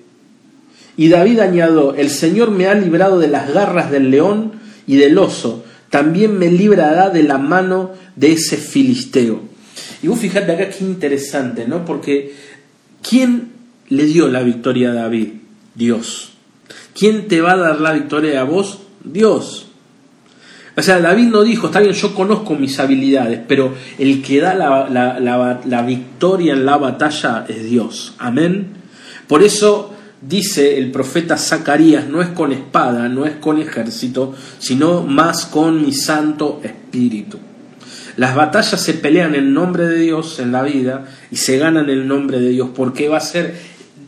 [0.96, 4.52] y David añadió, el Señor me ha librado de las garras del león
[4.86, 9.42] y del oso, también me librará de la mano de ese filisteo.
[10.02, 11.84] Y vos fijate acá qué interesante, ¿no?
[11.84, 12.34] Porque
[13.08, 13.52] ¿quién
[13.88, 15.28] le dio la victoria a David?
[15.74, 16.32] Dios.
[16.94, 18.80] ¿Quién te va a dar la victoria a vos?
[19.04, 19.66] Dios.
[20.76, 24.54] O sea, David no dijo, está bien, yo conozco mis habilidades, pero el que da
[24.54, 28.14] la, la, la victoria en la batalla es Dios.
[28.18, 28.68] Amén.
[29.26, 29.95] Por eso
[30.26, 35.82] dice el profeta Zacarías, no es con espada, no es con ejército, sino más con
[35.82, 37.38] mi santo espíritu.
[38.16, 42.08] Las batallas se pelean en nombre de Dios en la vida y se ganan en
[42.08, 43.54] nombre de Dios porque va a ser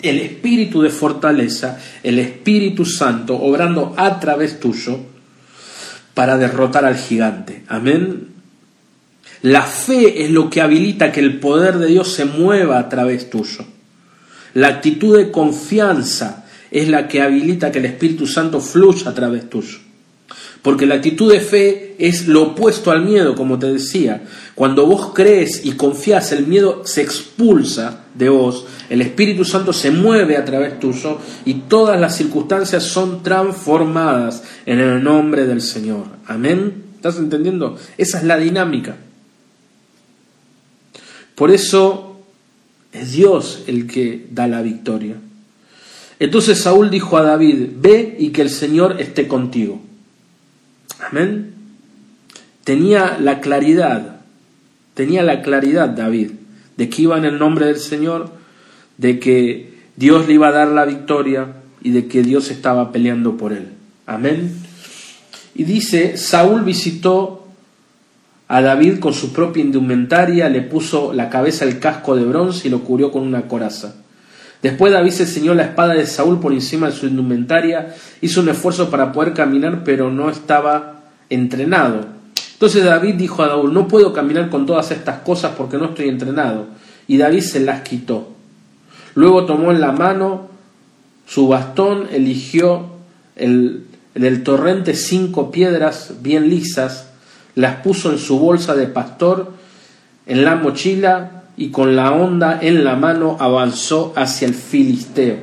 [0.02, 5.00] el espíritu de fortaleza, el Espíritu Santo obrando a través tuyo
[6.14, 7.64] para derrotar al gigante.
[7.68, 8.28] Amén.
[9.42, 13.30] La fe es lo que habilita que el poder de Dios se mueva a través
[13.30, 13.64] tuyo.
[14.54, 19.48] La actitud de confianza es la que habilita que el Espíritu Santo fluya a través
[19.48, 19.78] tuyo.
[20.62, 24.22] Porque la actitud de fe es lo opuesto al miedo, como te decía.
[24.54, 29.90] Cuando vos crees y confías, el miedo se expulsa de vos, el Espíritu Santo se
[29.90, 36.04] mueve a través tuyo y todas las circunstancias son transformadas en el nombre del Señor.
[36.26, 36.84] Amén.
[36.96, 37.78] ¿Estás entendiendo?
[37.96, 38.96] Esa es la dinámica.
[41.36, 42.07] Por eso
[42.92, 45.16] es Dios el que da la victoria.
[46.18, 49.80] Entonces Saúl dijo a David, ve y que el Señor esté contigo.
[50.98, 51.52] Amén.
[52.64, 54.20] Tenía la claridad,
[54.94, 56.32] tenía la claridad David
[56.76, 58.30] de que iba en el nombre del Señor,
[58.96, 63.36] de que Dios le iba a dar la victoria y de que Dios estaba peleando
[63.36, 63.68] por él.
[64.06, 64.52] Amén.
[65.54, 67.37] Y dice, Saúl visitó
[68.48, 72.70] a David con su propia indumentaria le puso la cabeza el casco de bronce y
[72.70, 73.94] lo cubrió con una coraza.
[74.62, 78.48] Después David se ceñó la espada de Saúl por encima de su indumentaria, hizo un
[78.48, 82.06] esfuerzo para poder caminar, pero no estaba entrenado.
[82.54, 86.08] Entonces David dijo a Saúl, no puedo caminar con todas estas cosas porque no estoy
[86.08, 86.66] entrenado.
[87.06, 88.30] Y David se las quitó.
[89.14, 90.48] Luego tomó en la mano
[91.26, 92.86] su bastón, eligió
[93.36, 93.84] el,
[94.14, 97.07] del torrente cinco piedras bien lisas,
[97.58, 99.52] las puso en su bolsa de pastor,
[100.26, 105.34] en la mochila y con la onda en la mano avanzó hacia el filisteo.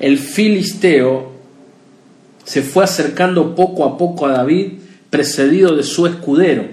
[0.00, 1.34] El filisteo
[2.42, 4.72] se fue acercando poco a poco a David,
[5.08, 6.66] precedido de su escudero.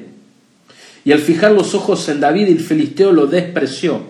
[1.05, 4.01] Y al fijar los ojos en David, el filisteo lo despreció,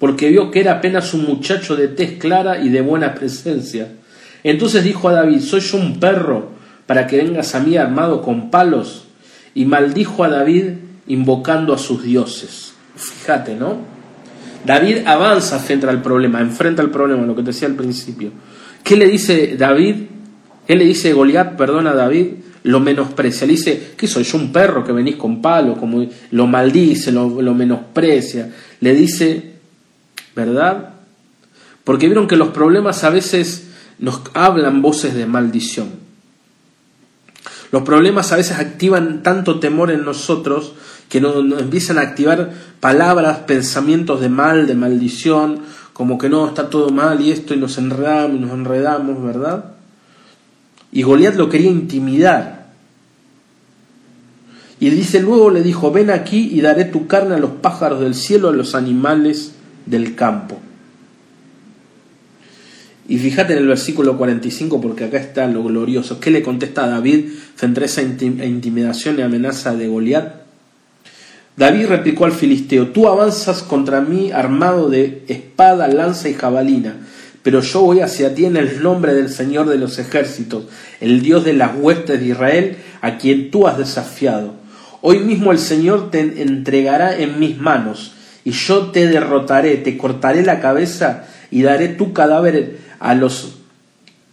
[0.00, 3.86] porque vio que era apenas un muchacho de tez clara y de buena presencia.
[4.42, 6.53] Entonces dijo a David, ¿soy yo un perro
[6.86, 9.06] para que vengas a mí armado con palos,
[9.54, 10.72] y maldijo a David
[11.06, 12.74] invocando a sus dioses.
[12.96, 13.78] Fíjate, ¿no?
[14.64, 18.30] David avanza frente al problema, enfrenta el problema, lo que te decía al principio.
[18.82, 19.96] ¿Qué le dice David?
[20.66, 22.28] ¿Qué le dice Goliat, perdona a David?
[22.64, 23.46] Lo menosprecia.
[23.46, 25.78] Le dice, ¿qué soy yo un perro que venís con palos?
[25.78, 28.50] Como lo maldice, lo, lo menosprecia.
[28.80, 29.52] Le dice,
[30.34, 30.94] ¿verdad?
[31.84, 33.68] Porque vieron que los problemas a veces
[33.98, 36.03] nos hablan voces de maldición.
[37.74, 40.74] Los problemas a veces activan tanto temor en nosotros
[41.08, 45.58] que nos, empiezan a activar palabras, pensamientos de mal, de maldición,
[45.92, 49.72] como que no, está todo mal y esto, y nos enredamos, y nos enredamos, ¿verdad?
[50.92, 52.68] Y Goliat lo quería intimidar.
[54.78, 58.14] Y dice, luego le dijo, ven aquí y daré tu carne a los pájaros del
[58.14, 60.60] cielo, a los animales del campo.
[63.06, 66.20] Y fíjate en el versículo 45 porque acá está lo glorioso.
[66.20, 70.44] ¿Qué le contesta David frente a esa intimidación y amenaza de Goliat?
[71.56, 76.96] David replicó al filisteo, tú avanzas contra mí armado de espada, lanza y jabalina,
[77.44, 80.64] pero yo voy hacia ti en el nombre del Señor de los ejércitos,
[81.00, 84.54] el Dios de las huestes de Israel, a quien tú has desafiado.
[85.00, 88.14] Hoy mismo el Señor te entregará en mis manos,
[88.44, 93.58] y yo te derrotaré, te cortaré la cabeza y daré tu cadáver a los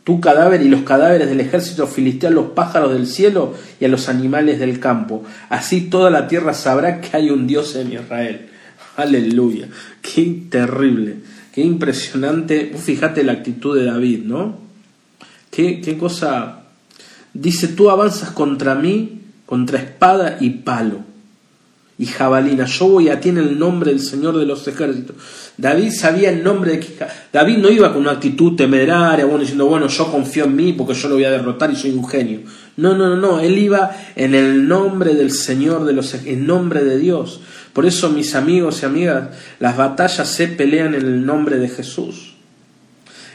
[0.05, 3.87] tu cadáver y los cadáveres del ejército filisteo a los pájaros del cielo y a
[3.87, 5.23] los animales del campo.
[5.49, 8.47] Así toda la tierra sabrá que hay un Dios en Israel.
[8.95, 9.67] Aleluya.
[10.01, 11.17] Qué terrible,
[11.53, 12.73] qué impresionante.
[12.75, 14.57] Fíjate la actitud de David, ¿no?
[15.51, 16.63] Qué, qué cosa.
[17.33, 21.10] Dice, tú avanzas contra mí, contra espada y palo
[22.01, 22.65] y jabalina.
[22.65, 25.15] Yo voy a ti en el nombre del Señor de los ejércitos.
[25.55, 29.85] David sabía el nombre de David no iba con una actitud temeraria, bueno, diciendo, bueno,
[29.87, 32.39] yo confío en mí porque yo lo voy a derrotar y soy un genio.
[32.77, 36.83] No, no, no, no, él iba en el nombre del Señor de los en nombre
[36.83, 37.41] de Dios.
[37.71, 42.33] Por eso, mis amigos y amigas, las batallas se pelean en el nombre de Jesús.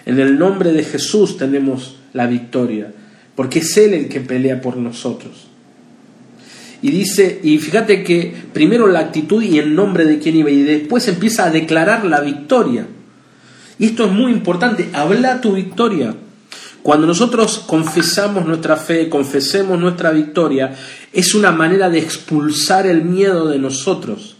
[0.06, 2.92] En el nombre de Jesús tenemos la victoria,
[3.36, 5.46] porque es Él el que pelea por nosotros.
[6.82, 10.62] Y dice, y fíjate que primero la actitud y el nombre de quien iba, y
[10.62, 12.86] después empieza a declarar la victoria.
[13.78, 16.14] Y esto es muy importante, habla tu victoria.
[16.82, 20.76] Cuando nosotros confesamos nuestra fe, confesemos nuestra victoria,
[21.12, 24.36] es una manera de expulsar el miedo de nosotros.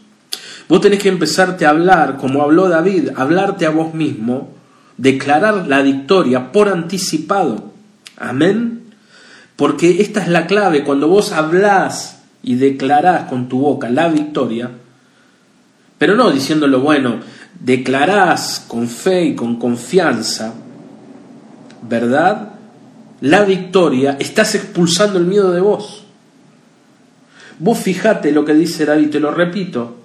[0.69, 4.55] Vos tenés que empezarte a hablar, como habló David, hablarte a vos mismo,
[4.97, 7.73] declarar la victoria por anticipado.
[8.17, 8.95] Amén.
[9.57, 12.16] Porque esta es la clave, cuando vos hablás
[12.47, 14.71] y declarás con tu boca la victoria,
[15.99, 17.17] pero no diciéndolo bueno,
[17.59, 20.55] declarás con fe y con confianza,
[21.83, 22.51] ¿verdad?
[23.21, 26.05] La victoria, estás expulsando el miedo de vos.
[27.59, 29.97] Vos fijate lo que dice David, te lo repito.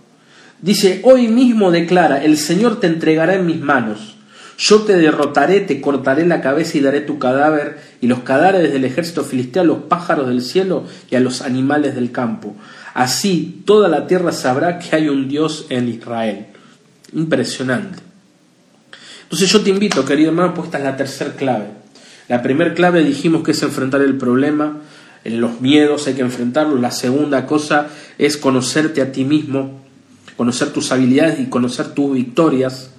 [0.60, 4.16] Dice, hoy mismo declara, el Señor te entregará en mis manos
[4.62, 8.86] yo te derrotaré, te cortaré la cabeza y daré tu cadáver y los cadáveres del
[8.86, 12.56] ejército filisteo a los pájaros del cielo y a los animales del campo.
[12.94, 16.46] Así toda la tierra sabrá que hay un Dios en Israel.
[17.12, 18.04] Impresionante.
[19.24, 21.66] Entonces yo te invito, querido hermano, pues esta es la tercera clave.
[22.28, 24.78] La primera clave dijimos que es enfrentar el problema,
[25.26, 26.80] los miedos hay que enfrentarlos.
[26.80, 27.88] La segunda cosa
[28.20, 29.82] es conocerte a ti mismo,
[30.38, 32.92] conocer tus habilidades y conocer tus victorias.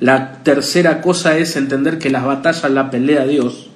[0.00, 3.68] La tercera cosa es entender que las batallas la pelea Dios.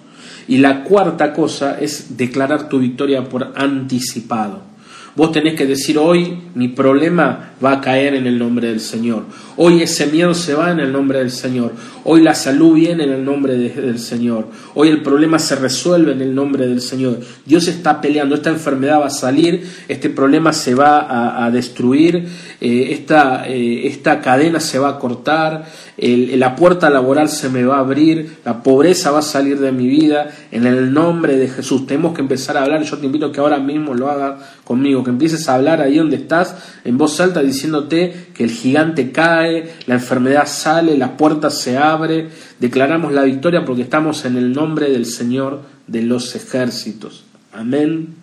[0.49, 4.75] Y la cuarta cosa es declarar tu victoria por anticipado.
[5.17, 9.23] Vos tenés que decir hoy mi problema va a caer en el nombre del Señor.
[9.57, 11.73] Hoy ese miedo se va en el nombre del Señor.
[12.03, 14.49] Hoy la salud viene en el nombre del Señor.
[14.75, 17.21] Hoy el problema se resuelve en el nombre del Señor.
[17.47, 18.35] Dios está peleando.
[18.35, 19.65] Esta enfermedad va a salir.
[19.87, 22.27] Este problema se va a, destruir.
[22.61, 25.65] Eh, esta, eh, esta, cadena se va a cortar.
[25.97, 28.39] La puerta laboral se me va a abrir.
[28.45, 30.31] La pobreza va a salir de mi vida.
[30.51, 31.87] En el nombre de Jesús.
[31.87, 32.83] Tenemos que empezar a hablar.
[32.83, 35.99] Yo te invito a que ahora mismo lo haga conmigo que empieces a hablar ahí
[35.99, 41.51] donde estás en voz alta diciéndote que el gigante cae, la enfermedad sale, la puerta
[41.51, 42.29] se abre,
[42.59, 47.25] declaramos la victoria porque estamos en el nombre del Señor de los ejércitos.
[47.53, 48.15] Amén.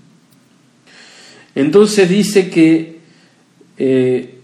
[1.54, 3.00] Entonces dice que
[3.78, 4.41] eh,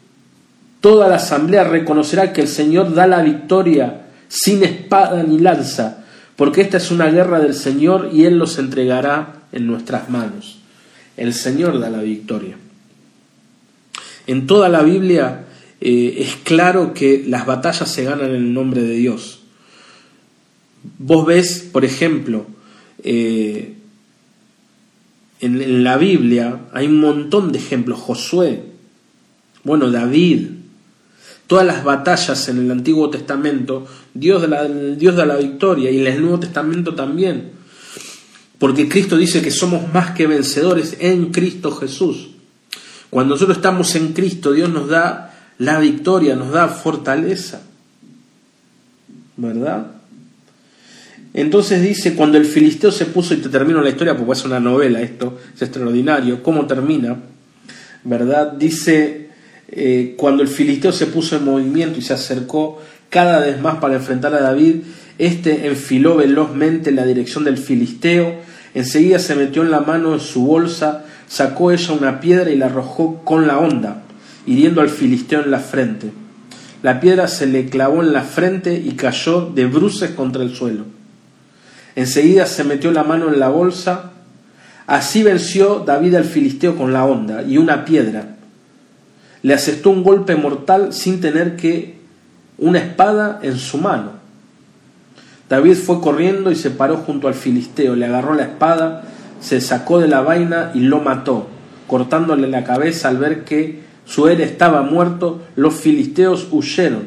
[0.81, 6.61] toda la asamblea reconocerá que el Señor da la victoria sin espada ni lanza, porque
[6.61, 10.59] esta es una guerra del Señor y Él los entregará en nuestras manos.
[11.15, 12.57] El Señor da la victoria.
[14.27, 15.45] En toda la Biblia
[15.79, 19.41] eh, es claro que las batallas se ganan en el nombre de Dios.
[20.99, 22.45] Vos ves, por ejemplo,
[23.03, 23.73] eh,
[25.39, 27.99] en, en, la Biblia hay un montón de ejemplos.
[27.99, 28.63] Josué,
[29.63, 30.56] bueno, David,
[31.47, 36.39] todas las batallas en el Antiguo Testamento, Dios da la, victoria y en el Nuevo
[36.39, 37.51] Testamento también.
[38.59, 42.29] Porque Cristo dice que somos más que vencedores en Cristo Jesús.
[43.09, 47.61] Cuando nosotros estamos en Cristo, Dios nos da la victoria, nos da fortaleza.
[49.37, 49.91] ¿Verdad?
[51.33, 54.59] Entonces dice, cuando el filisteo se puso, y te termino la historia porque es una
[54.59, 57.15] novela esto, es extraordinario, ¿cómo termina?
[58.03, 58.53] ¿Verdad?
[58.53, 59.26] Dice,
[59.69, 63.95] eh, cuando el filisteo se puso en movimiento y se acercó, cada vez más para
[63.95, 64.77] enfrentar a David.
[65.17, 68.35] Este enfiló velozmente en la dirección del filisteo,
[68.73, 72.67] enseguida se metió en la mano en su bolsa, sacó ella una piedra y la
[72.67, 74.03] arrojó con la onda,
[74.45, 76.11] hiriendo al filisteo en la frente.
[76.83, 80.85] La piedra se le clavó en la frente y cayó de bruces contra el suelo.
[81.95, 84.11] Enseguida se metió la mano en la bolsa.
[84.85, 88.36] Así venció David al filisteo con la onda y una piedra.
[89.47, 91.95] Le asestó un golpe mortal sin tener que
[92.57, 94.11] una espada en su mano.
[95.47, 99.05] David fue corriendo y se paró junto al filisteo, le agarró la espada,
[99.39, 101.47] se sacó de la vaina y lo mató,
[101.87, 107.03] cortándole la cabeza al ver que su héroe estaba muerto, los filisteos huyeron.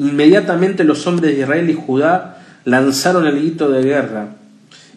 [0.00, 4.30] Inmediatamente los hombres de Israel y Judá lanzaron el grito de guerra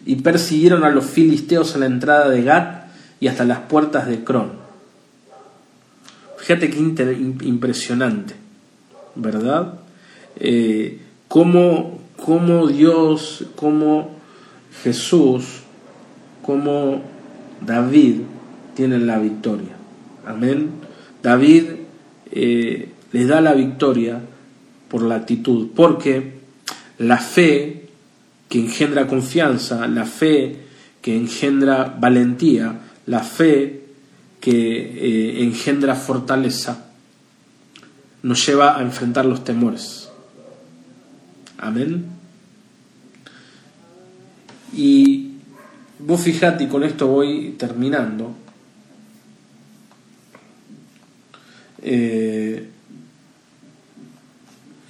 [0.04, 2.86] y persiguieron a los filisteos a la entrada de Gat
[3.20, 4.63] y hasta las puertas de Cron.
[6.44, 8.34] Fíjate qué impresionante,
[9.14, 9.80] ¿verdad?
[10.38, 12.00] Eh, cómo,
[12.68, 14.10] Dios, cómo
[14.82, 15.62] Jesús,
[16.42, 17.00] cómo
[17.62, 18.16] David
[18.74, 19.74] tienen la victoria.
[20.26, 20.68] Amén.
[21.22, 21.64] David
[22.30, 24.20] eh, le da la victoria
[24.88, 26.34] por la actitud, porque
[26.98, 27.86] la fe
[28.50, 30.56] que engendra confianza, la fe
[31.00, 33.83] que engendra valentía, la fe
[34.44, 36.84] que eh, engendra fortaleza,
[38.22, 40.10] nos lleva a enfrentar los temores.
[41.56, 42.04] Amén.
[44.74, 45.30] Y
[45.98, 48.34] vos fijate, y con esto voy terminando,
[51.80, 52.68] eh,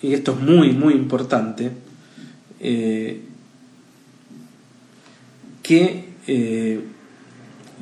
[0.02, 1.70] y esto es muy, muy importante,
[2.58, 3.22] eh,
[5.62, 6.12] que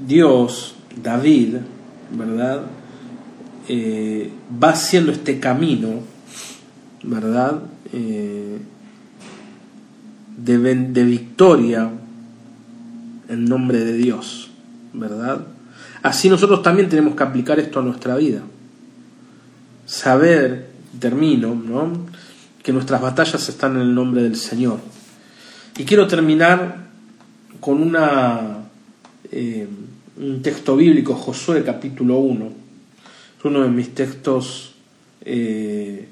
[0.06, 1.56] Dios, David,
[2.10, 2.62] ¿verdad?
[3.68, 4.30] Eh,
[4.62, 6.00] va haciendo este camino,
[7.02, 7.62] ¿verdad?
[7.92, 8.58] De,
[10.36, 11.90] de, victoria
[13.28, 14.50] en nombre de Dios,
[14.92, 15.46] ¿verdad?
[16.02, 18.40] Así nosotros también tenemos que aplicar esto a nuestra vida.
[19.86, 22.12] Saber, termino, ¿no?
[22.62, 24.78] que nuestras batallas están en el nombre del Señor.
[25.76, 26.76] Y quiero terminar
[27.60, 28.58] con una,
[29.30, 29.68] eh,
[30.22, 32.46] un texto bíblico, Josué capítulo 1.
[33.38, 34.74] Es uno de mis textos
[35.24, 36.06] eh,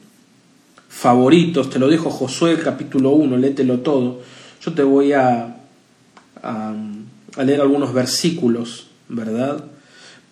[0.88, 1.70] favoritos.
[1.70, 4.20] Te lo dejo Josué capítulo 1, lételo todo.
[4.62, 5.56] Yo te voy a,
[6.42, 6.74] a,
[7.44, 9.64] leer algunos versículos, ¿verdad?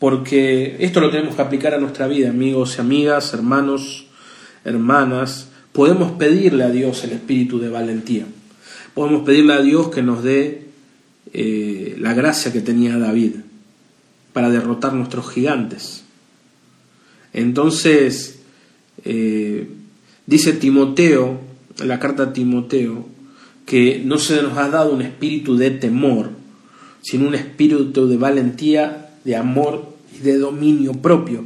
[0.01, 4.07] Porque esto lo tenemos que aplicar a nuestra vida, amigos y amigas, hermanos,
[4.65, 8.25] hermanas podemos pedirle a Dios el espíritu de valentía.
[8.95, 10.67] Podemos pedirle a Dios que nos dé
[11.33, 13.35] eh, la gracia que tenía David
[14.39, 16.05] para derrotar nuestros gigantes.
[17.33, 18.39] Entonces,
[19.05, 19.67] eh,
[20.27, 21.41] dice Timoteo,
[21.81, 23.05] en la carta a Timoteo,
[23.67, 26.31] que no se nos ha dado un espíritu de temor,
[27.03, 31.45] sino un espíritu de valentía, de amor y de dominio propio.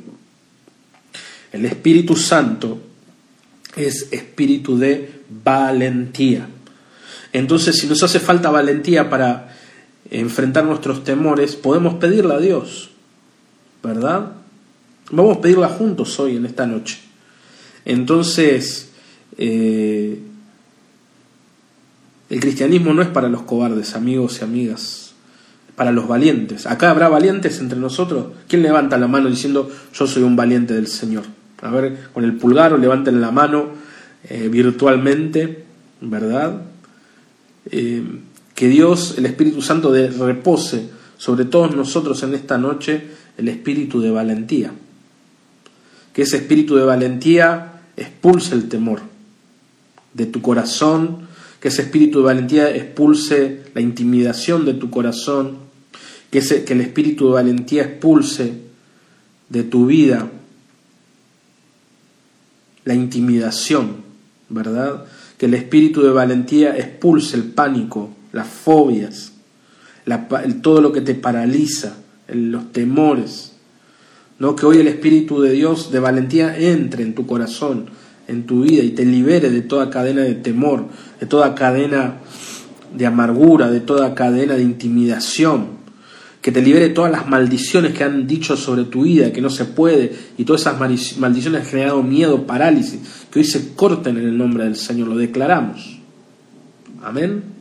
[1.51, 2.78] El Espíritu Santo
[3.74, 6.47] es espíritu de valentía.
[7.32, 9.51] Entonces, si nos hace falta valentía para
[10.12, 12.90] enfrentar nuestros temores, podemos pedirla a Dios,
[13.82, 14.32] ¿verdad?
[15.10, 17.00] Vamos a pedirla juntos hoy, en esta noche.
[17.86, 18.90] Entonces,
[19.38, 20.20] eh,
[22.28, 25.14] el cristianismo no es para los cobardes, amigos y amigas,
[25.76, 26.66] para los valientes.
[26.66, 28.26] Acá habrá valientes entre nosotros.
[28.48, 31.24] ¿Quién levanta la mano diciendo yo soy un valiente del Señor?
[31.62, 33.66] A ver, con el pulgar o levanten la mano
[34.28, 35.64] eh, virtualmente,
[36.02, 36.60] ¿verdad?
[37.70, 38.02] Eh,
[38.62, 40.88] que Dios, el Espíritu Santo, de, repose
[41.18, 44.70] sobre todos nosotros en esta noche el espíritu de valentía.
[46.12, 49.00] Que ese espíritu de valentía expulse el temor
[50.14, 51.26] de tu corazón,
[51.58, 55.56] que ese espíritu de valentía expulse la intimidación de tu corazón,
[56.30, 58.60] que, ese, que el espíritu de valentía expulse
[59.48, 60.30] de tu vida
[62.84, 64.04] la intimidación,
[64.48, 65.04] ¿verdad?
[65.36, 69.33] Que el espíritu de valentía expulse el pánico, las fobias,
[70.62, 71.95] todo lo que te paraliza,
[72.28, 73.53] los temores.
[74.39, 74.57] ¿no?
[74.57, 77.87] Que hoy el espíritu de Dios de valentía entre en tu corazón,
[78.26, 80.87] en tu vida y te libere de toda cadena de temor,
[81.20, 82.16] de toda cadena
[82.97, 85.83] de amargura, de toda cadena de intimidación,
[86.41, 89.64] que te libere todas las maldiciones que han dicho sobre tu vida, que no se
[89.64, 92.99] puede, y todas esas maldiciones han generado miedo, parálisis,
[93.30, 96.01] que hoy se corten en el nombre del Señor, lo declaramos.
[97.03, 97.51] Amén.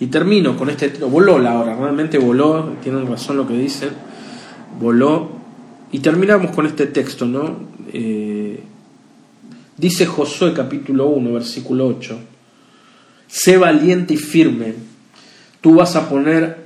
[0.00, 3.90] Y termino con este, voló la hora, realmente voló, tienen razón lo que dicen,
[4.80, 5.30] voló,
[5.90, 7.56] y terminamos con este texto, ¿no?
[7.92, 8.60] Eh,
[9.78, 12.18] Dice Josué capítulo 1, versículo 8,
[13.28, 14.74] sé valiente y firme,
[15.60, 16.56] tú vas a poner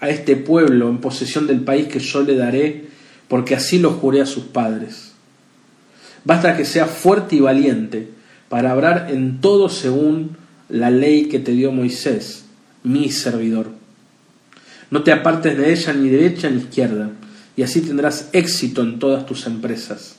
[0.00, 2.86] a este pueblo en posesión del país que yo le daré,
[3.28, 5.12] porque así lo juré a sus padres.
[6.24, 8.08] Basta que seas fuerte y valiente
[8.48, 10.36] para hablar en todo según
[10.68, 12.41] la ley que te dio Moisés,
[12.84, 13.70] mi servidor.
[14.90, 17.10] No te apartes de ella ni derecha ni izquierda,
[17.56, 20.16] y así tendrás éxito en todas tus empresas.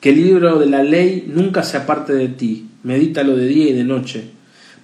[0.00, 3.72] Que el libro de la ley nunca se aparte de ti, medítalo de día y
[3.74, 4.30] de noche,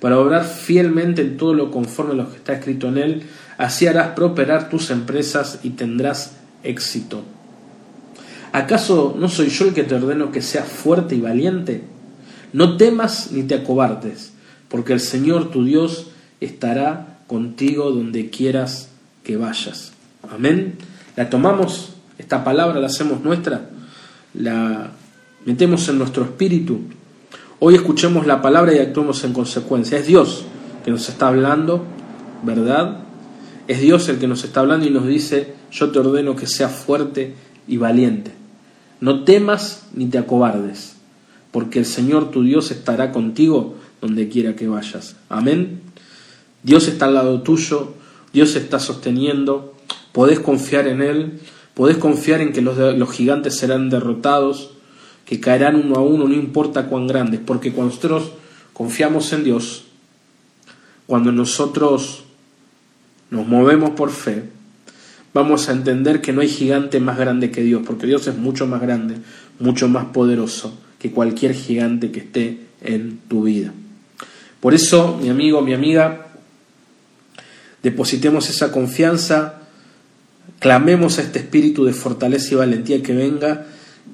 [0.01, 3.23] para obrar fielmente en todo lo conforme a lo que está escrito en él,
[3.57, 7.23] así harás prosperar tus empresas y tendrás éxito.
[8.53, 11.83] ¿Acaso no soy yo el que te ordeno que seas fuerte y valiente?
[12.53, 14.33] No temas ni te acobardes,
[14.69, 16.09] porque el Señor tu Dios
[16.41, 18.91] estará contigo donde quieras
[19.23, 19.93] que vayas.
[20.31, 20.75] Amén.
[21.17, 23.71] La tomamos, esta palabra la hacemos nuestra,
[24.35, 24.91] la
[25.45, 26.81] metemos en nuestro espíritu.
[27.59, 29.99] Hoy escuchemos la palabra y actuemos en consecuencia.
[29.99, 30.45] Es Dios
[30.85, 31.85] que nos está hablando,
[32.43, 32.99] ¿verdad?
[33.67, 36.73] Es Dios el que nos está hablando y nos dice, yo te ordeno que seas
[36.73, 37.35] fuerte
[37.67, 38.33] y valiente.
[39.01, 40.97] No temas ni te acobardes,
[41.51, 45.17] porque el Señor tu Dios estará contigo donde quiera que vayas.
[45.29, 45.86] Amén.
[46.67, 47.95] Dios está al lado tuyo,
[48.33, 49.77] Dios está sosteniendo,
[50.11, 51.39] podés confiar en Él,
[51.75, 54.73] podés confiar en que los, los gigantes serán derrotados,
[55.25, 58.33] que caerán uno a uno, no importa cuán grandes, porque cuando nosotros
[58.73, 59.85] confiamos en Dios,
[61.07, 62.25] cuando nosotros
[63.31, 64.43] nos movemos por fe,
[65.33, 68.67] vamos a entender que no hay gigante más grande que Dios, porque Dios es mucho
[68.67, 69.19] más grande,
[69.61, 73.73] mucho más poderoso que cualquier gigante que esté en tu vida.
[74.59, 76.26] Por eso, mi amigo, mi amiga,
[77.87, 79.61] depositemos esa confianza,
[80.59, 83.67] clamemos a este espíritu de fortaleza y valentía que venga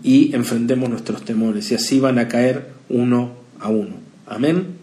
[0.02, 3.94] y enfrentemos nuestros temores y así van a caer uno a uno.
[4.26, 4.76] Amén.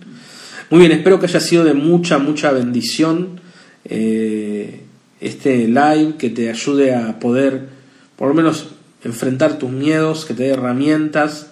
[0.72, 3.40] Muy bien, espero que haya sido de mucha, mucha bendición
[3.86, 4.82] eh,
[5.22, 7.68] este live, que te ayude a poder
[8.16, 8.70] por lo menos
[9.04, 11.52] enfrentar tus miedos, que te dé herramientas.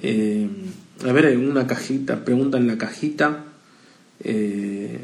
[0.00, 0.48] Eh,
[1.06, 3.44] a ver, una cajita, pregunta en la cajita.
[4.24, 4.98] Eh,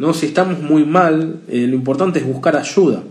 [0.00, 0.14] ¿no?
[0.14, 3.02] Si estamos muy mal, eh, lo importante es buscar ayuda.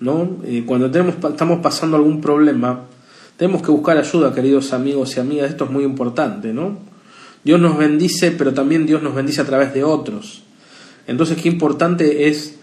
[0.00, 0.38] ¿no?
[0.44, 2.80] Eh, cuando tenemos, estamos pasando algún problema,
[3.36, 5.50] tenemos que buscar ayuda, queridos amigos y amigas.
[5.50, 6.52] Esto es muy importante.
[6.52, 6.78] ¿no?
[7.44, 10.42] Dios nos bendice, pero también Dios nos bendice a través de otros.
[11.06, 12.56] Entonces, qué importante es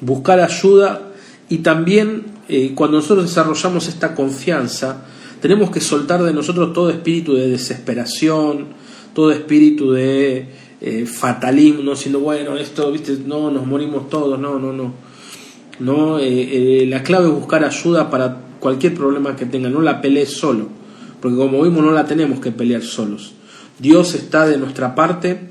[0.00, 1.12] buscar ayuda
[1.48, 5.04] y también eh, cuando nosotros desarrollamos esta confianza,
[5.40, 8.66] tenemos que soltar de nosotros todo espíritu de desesperación,
[9.14, 10.48] todo espíritu de
[10.80, 14.94] eh, fatalismo, siendo bueno, esto, viste, no, nos morimos todos, no, no, no.
[15.80, 20.00] no eh, eh, la clave es buscar ayuda para cualquier problema que tenga, no la
[20.00, 20.68] pelees solo,
[21.20, 23.32] porque como vimos no la tenemos que pelear solos.
[23.80, 25.50] Dios está de nuestra parte,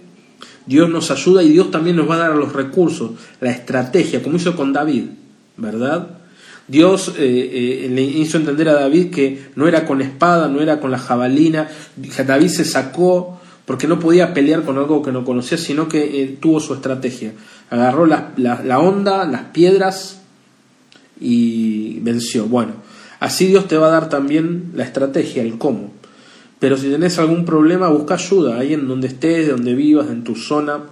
[0.66, 3.12] Dios nos ayuda y Dios también nos va a dar los recursos,
[3.42, 5.08] la estrategia, como hizo con David,
[5.58, 6.20] ¿verdad?
[6.70, 11.00] Dios le hizo entender a David que no era con espada, no era con la
[11.00, 11.70] jabalina.
[11.96, 13.37] David se sacó
[13.68, 17.34] porque no podía pelear con algo que no conocía, sino que eh, tuvo su estrategia.
[17.70, 20.22] Agarró la, la, onda, las piedras
[21.20, 22.46] y venció.
[22.46, 22.76] Bueno,
[23.20, 25.92] así Dios te va a dar también la estrategia, el cómo.
[26.60, 30.38] Pero si tenés algún problema, busca ayuda ahí en donde estés, donde vivas, en tu
[30.38, 30.84] zona.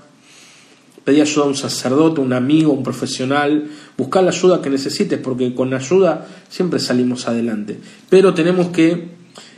[1.05, 3.69] Pedí ayuda a un sacerdote, un amigo, un profesional.
[3.97, 7.79] Busca la ayuda que necesites, porque con ayuda siempre salimos adelante.
[8.09, 9.14] Pero tenemos que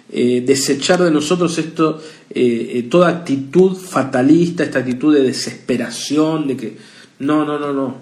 [0.09, 6.55] eh, desechar de nosotros esto, eh, eh, toda actitud fatalista, esta actitud de desesperación, de
[6.55, 6.77] que
[7.19, 7.97] no, no, no, no.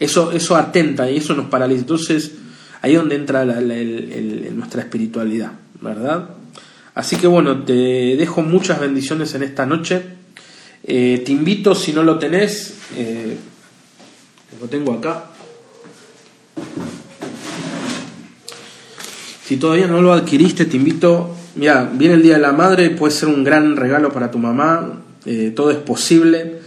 [0.00, 1.82] Eso, eso atenta y eso nos paraliza.
[1.82, 2.32] Entonces,
[2.82, 6.30] ahí es donde entra nuestra espiritualidad, ¿verdad?
[6.96, 10.02] Así que bueno, te dejo muchas bendiciones en esta noche.
[10.84, 12.74] te invito, si no lo tenés,
[14.60, 15.26] lo tengo acá.
[19.44, 23.12] Si todavía no lo adquiriste, te invito Mira, viene el Día de la Madre, puede
[23.12, 26.58] ser un gran regalo para tu mamá, eh, todo es posible.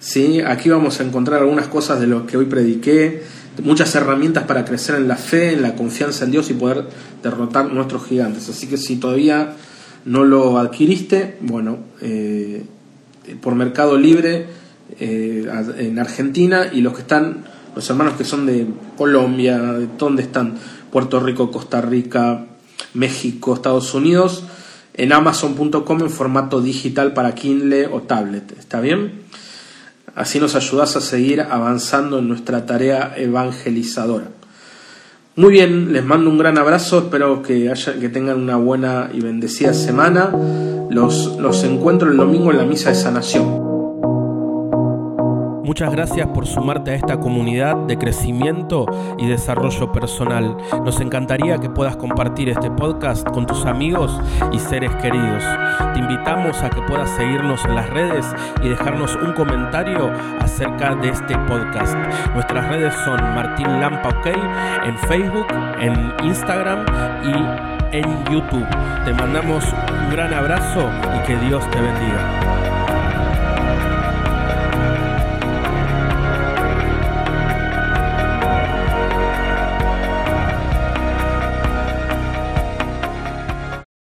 [0.00, 0.40] ¿sí?
[0.40, 3.22] Aquí vamos a encontrar algunas cosas de lo que hoy prediqué,
[3.62, 6.84] muchas herramientas para crecer en la fe, en la confianza en Dios y poder
[7.22, 8.48] derrotar nuestros gigantes.
[8.48, 9.52] Así que si todavía
[10.06, 12.64] no lo adquiriste, bueno, eh,
[13.42, 14.46] por Mercado Libre
[14.98, 17.44] eh, en Argentina y los que están,
[17.76, 18.66] los hermanos que son de
[18.96, 20.54] Colombia, de dónde están,
[20.90, 22.46] Puerto Rico, Costa Rica,
[22.94, 24.44] México, Estados Unidos,
[24.94, 28.52] en amazon.com en formato digital para Kindle o tablet.
[28.58, 29.22] ¿Está bien?
[30.14, 34.28] Así nos ayudas a seguir avanzando en nuestra tarea evangelizadora.
[35.36, 39.20] Muy bien, les mando un gran abrazo, espero que, haya, que tengan una buena y
[39.20, 40.32] bendecida semana.
[40.90, 43.59] Los, los encuentro el domingo en la misa de sanación.
[45.70, 48.86] Muchas gracias por sumarte a esta comunidad de crecimiento
[49.18, 50.56] y desarrollo personal.
[50.84, 55.44] Nos encantaría que puedas compartir este podcast con tus amigos y seres queridos.
[55.94, 58.26] Te invitamos a que puedas seguirnos en las redes
[58.64, 60.10] y dejarnos un comentario
[60.40, 61.94] acerca de este podcast.
[62.34, 65.46] Nuestras redes son Martín Lampa OK en Facebook,
[65.80, 66.84] en Instagram
[67.22, 68.66] y en YouTube.
[69.04, 69.64] Te mandamos
[70.02, 72.79] un gran abrazo y que Dios te bendiga.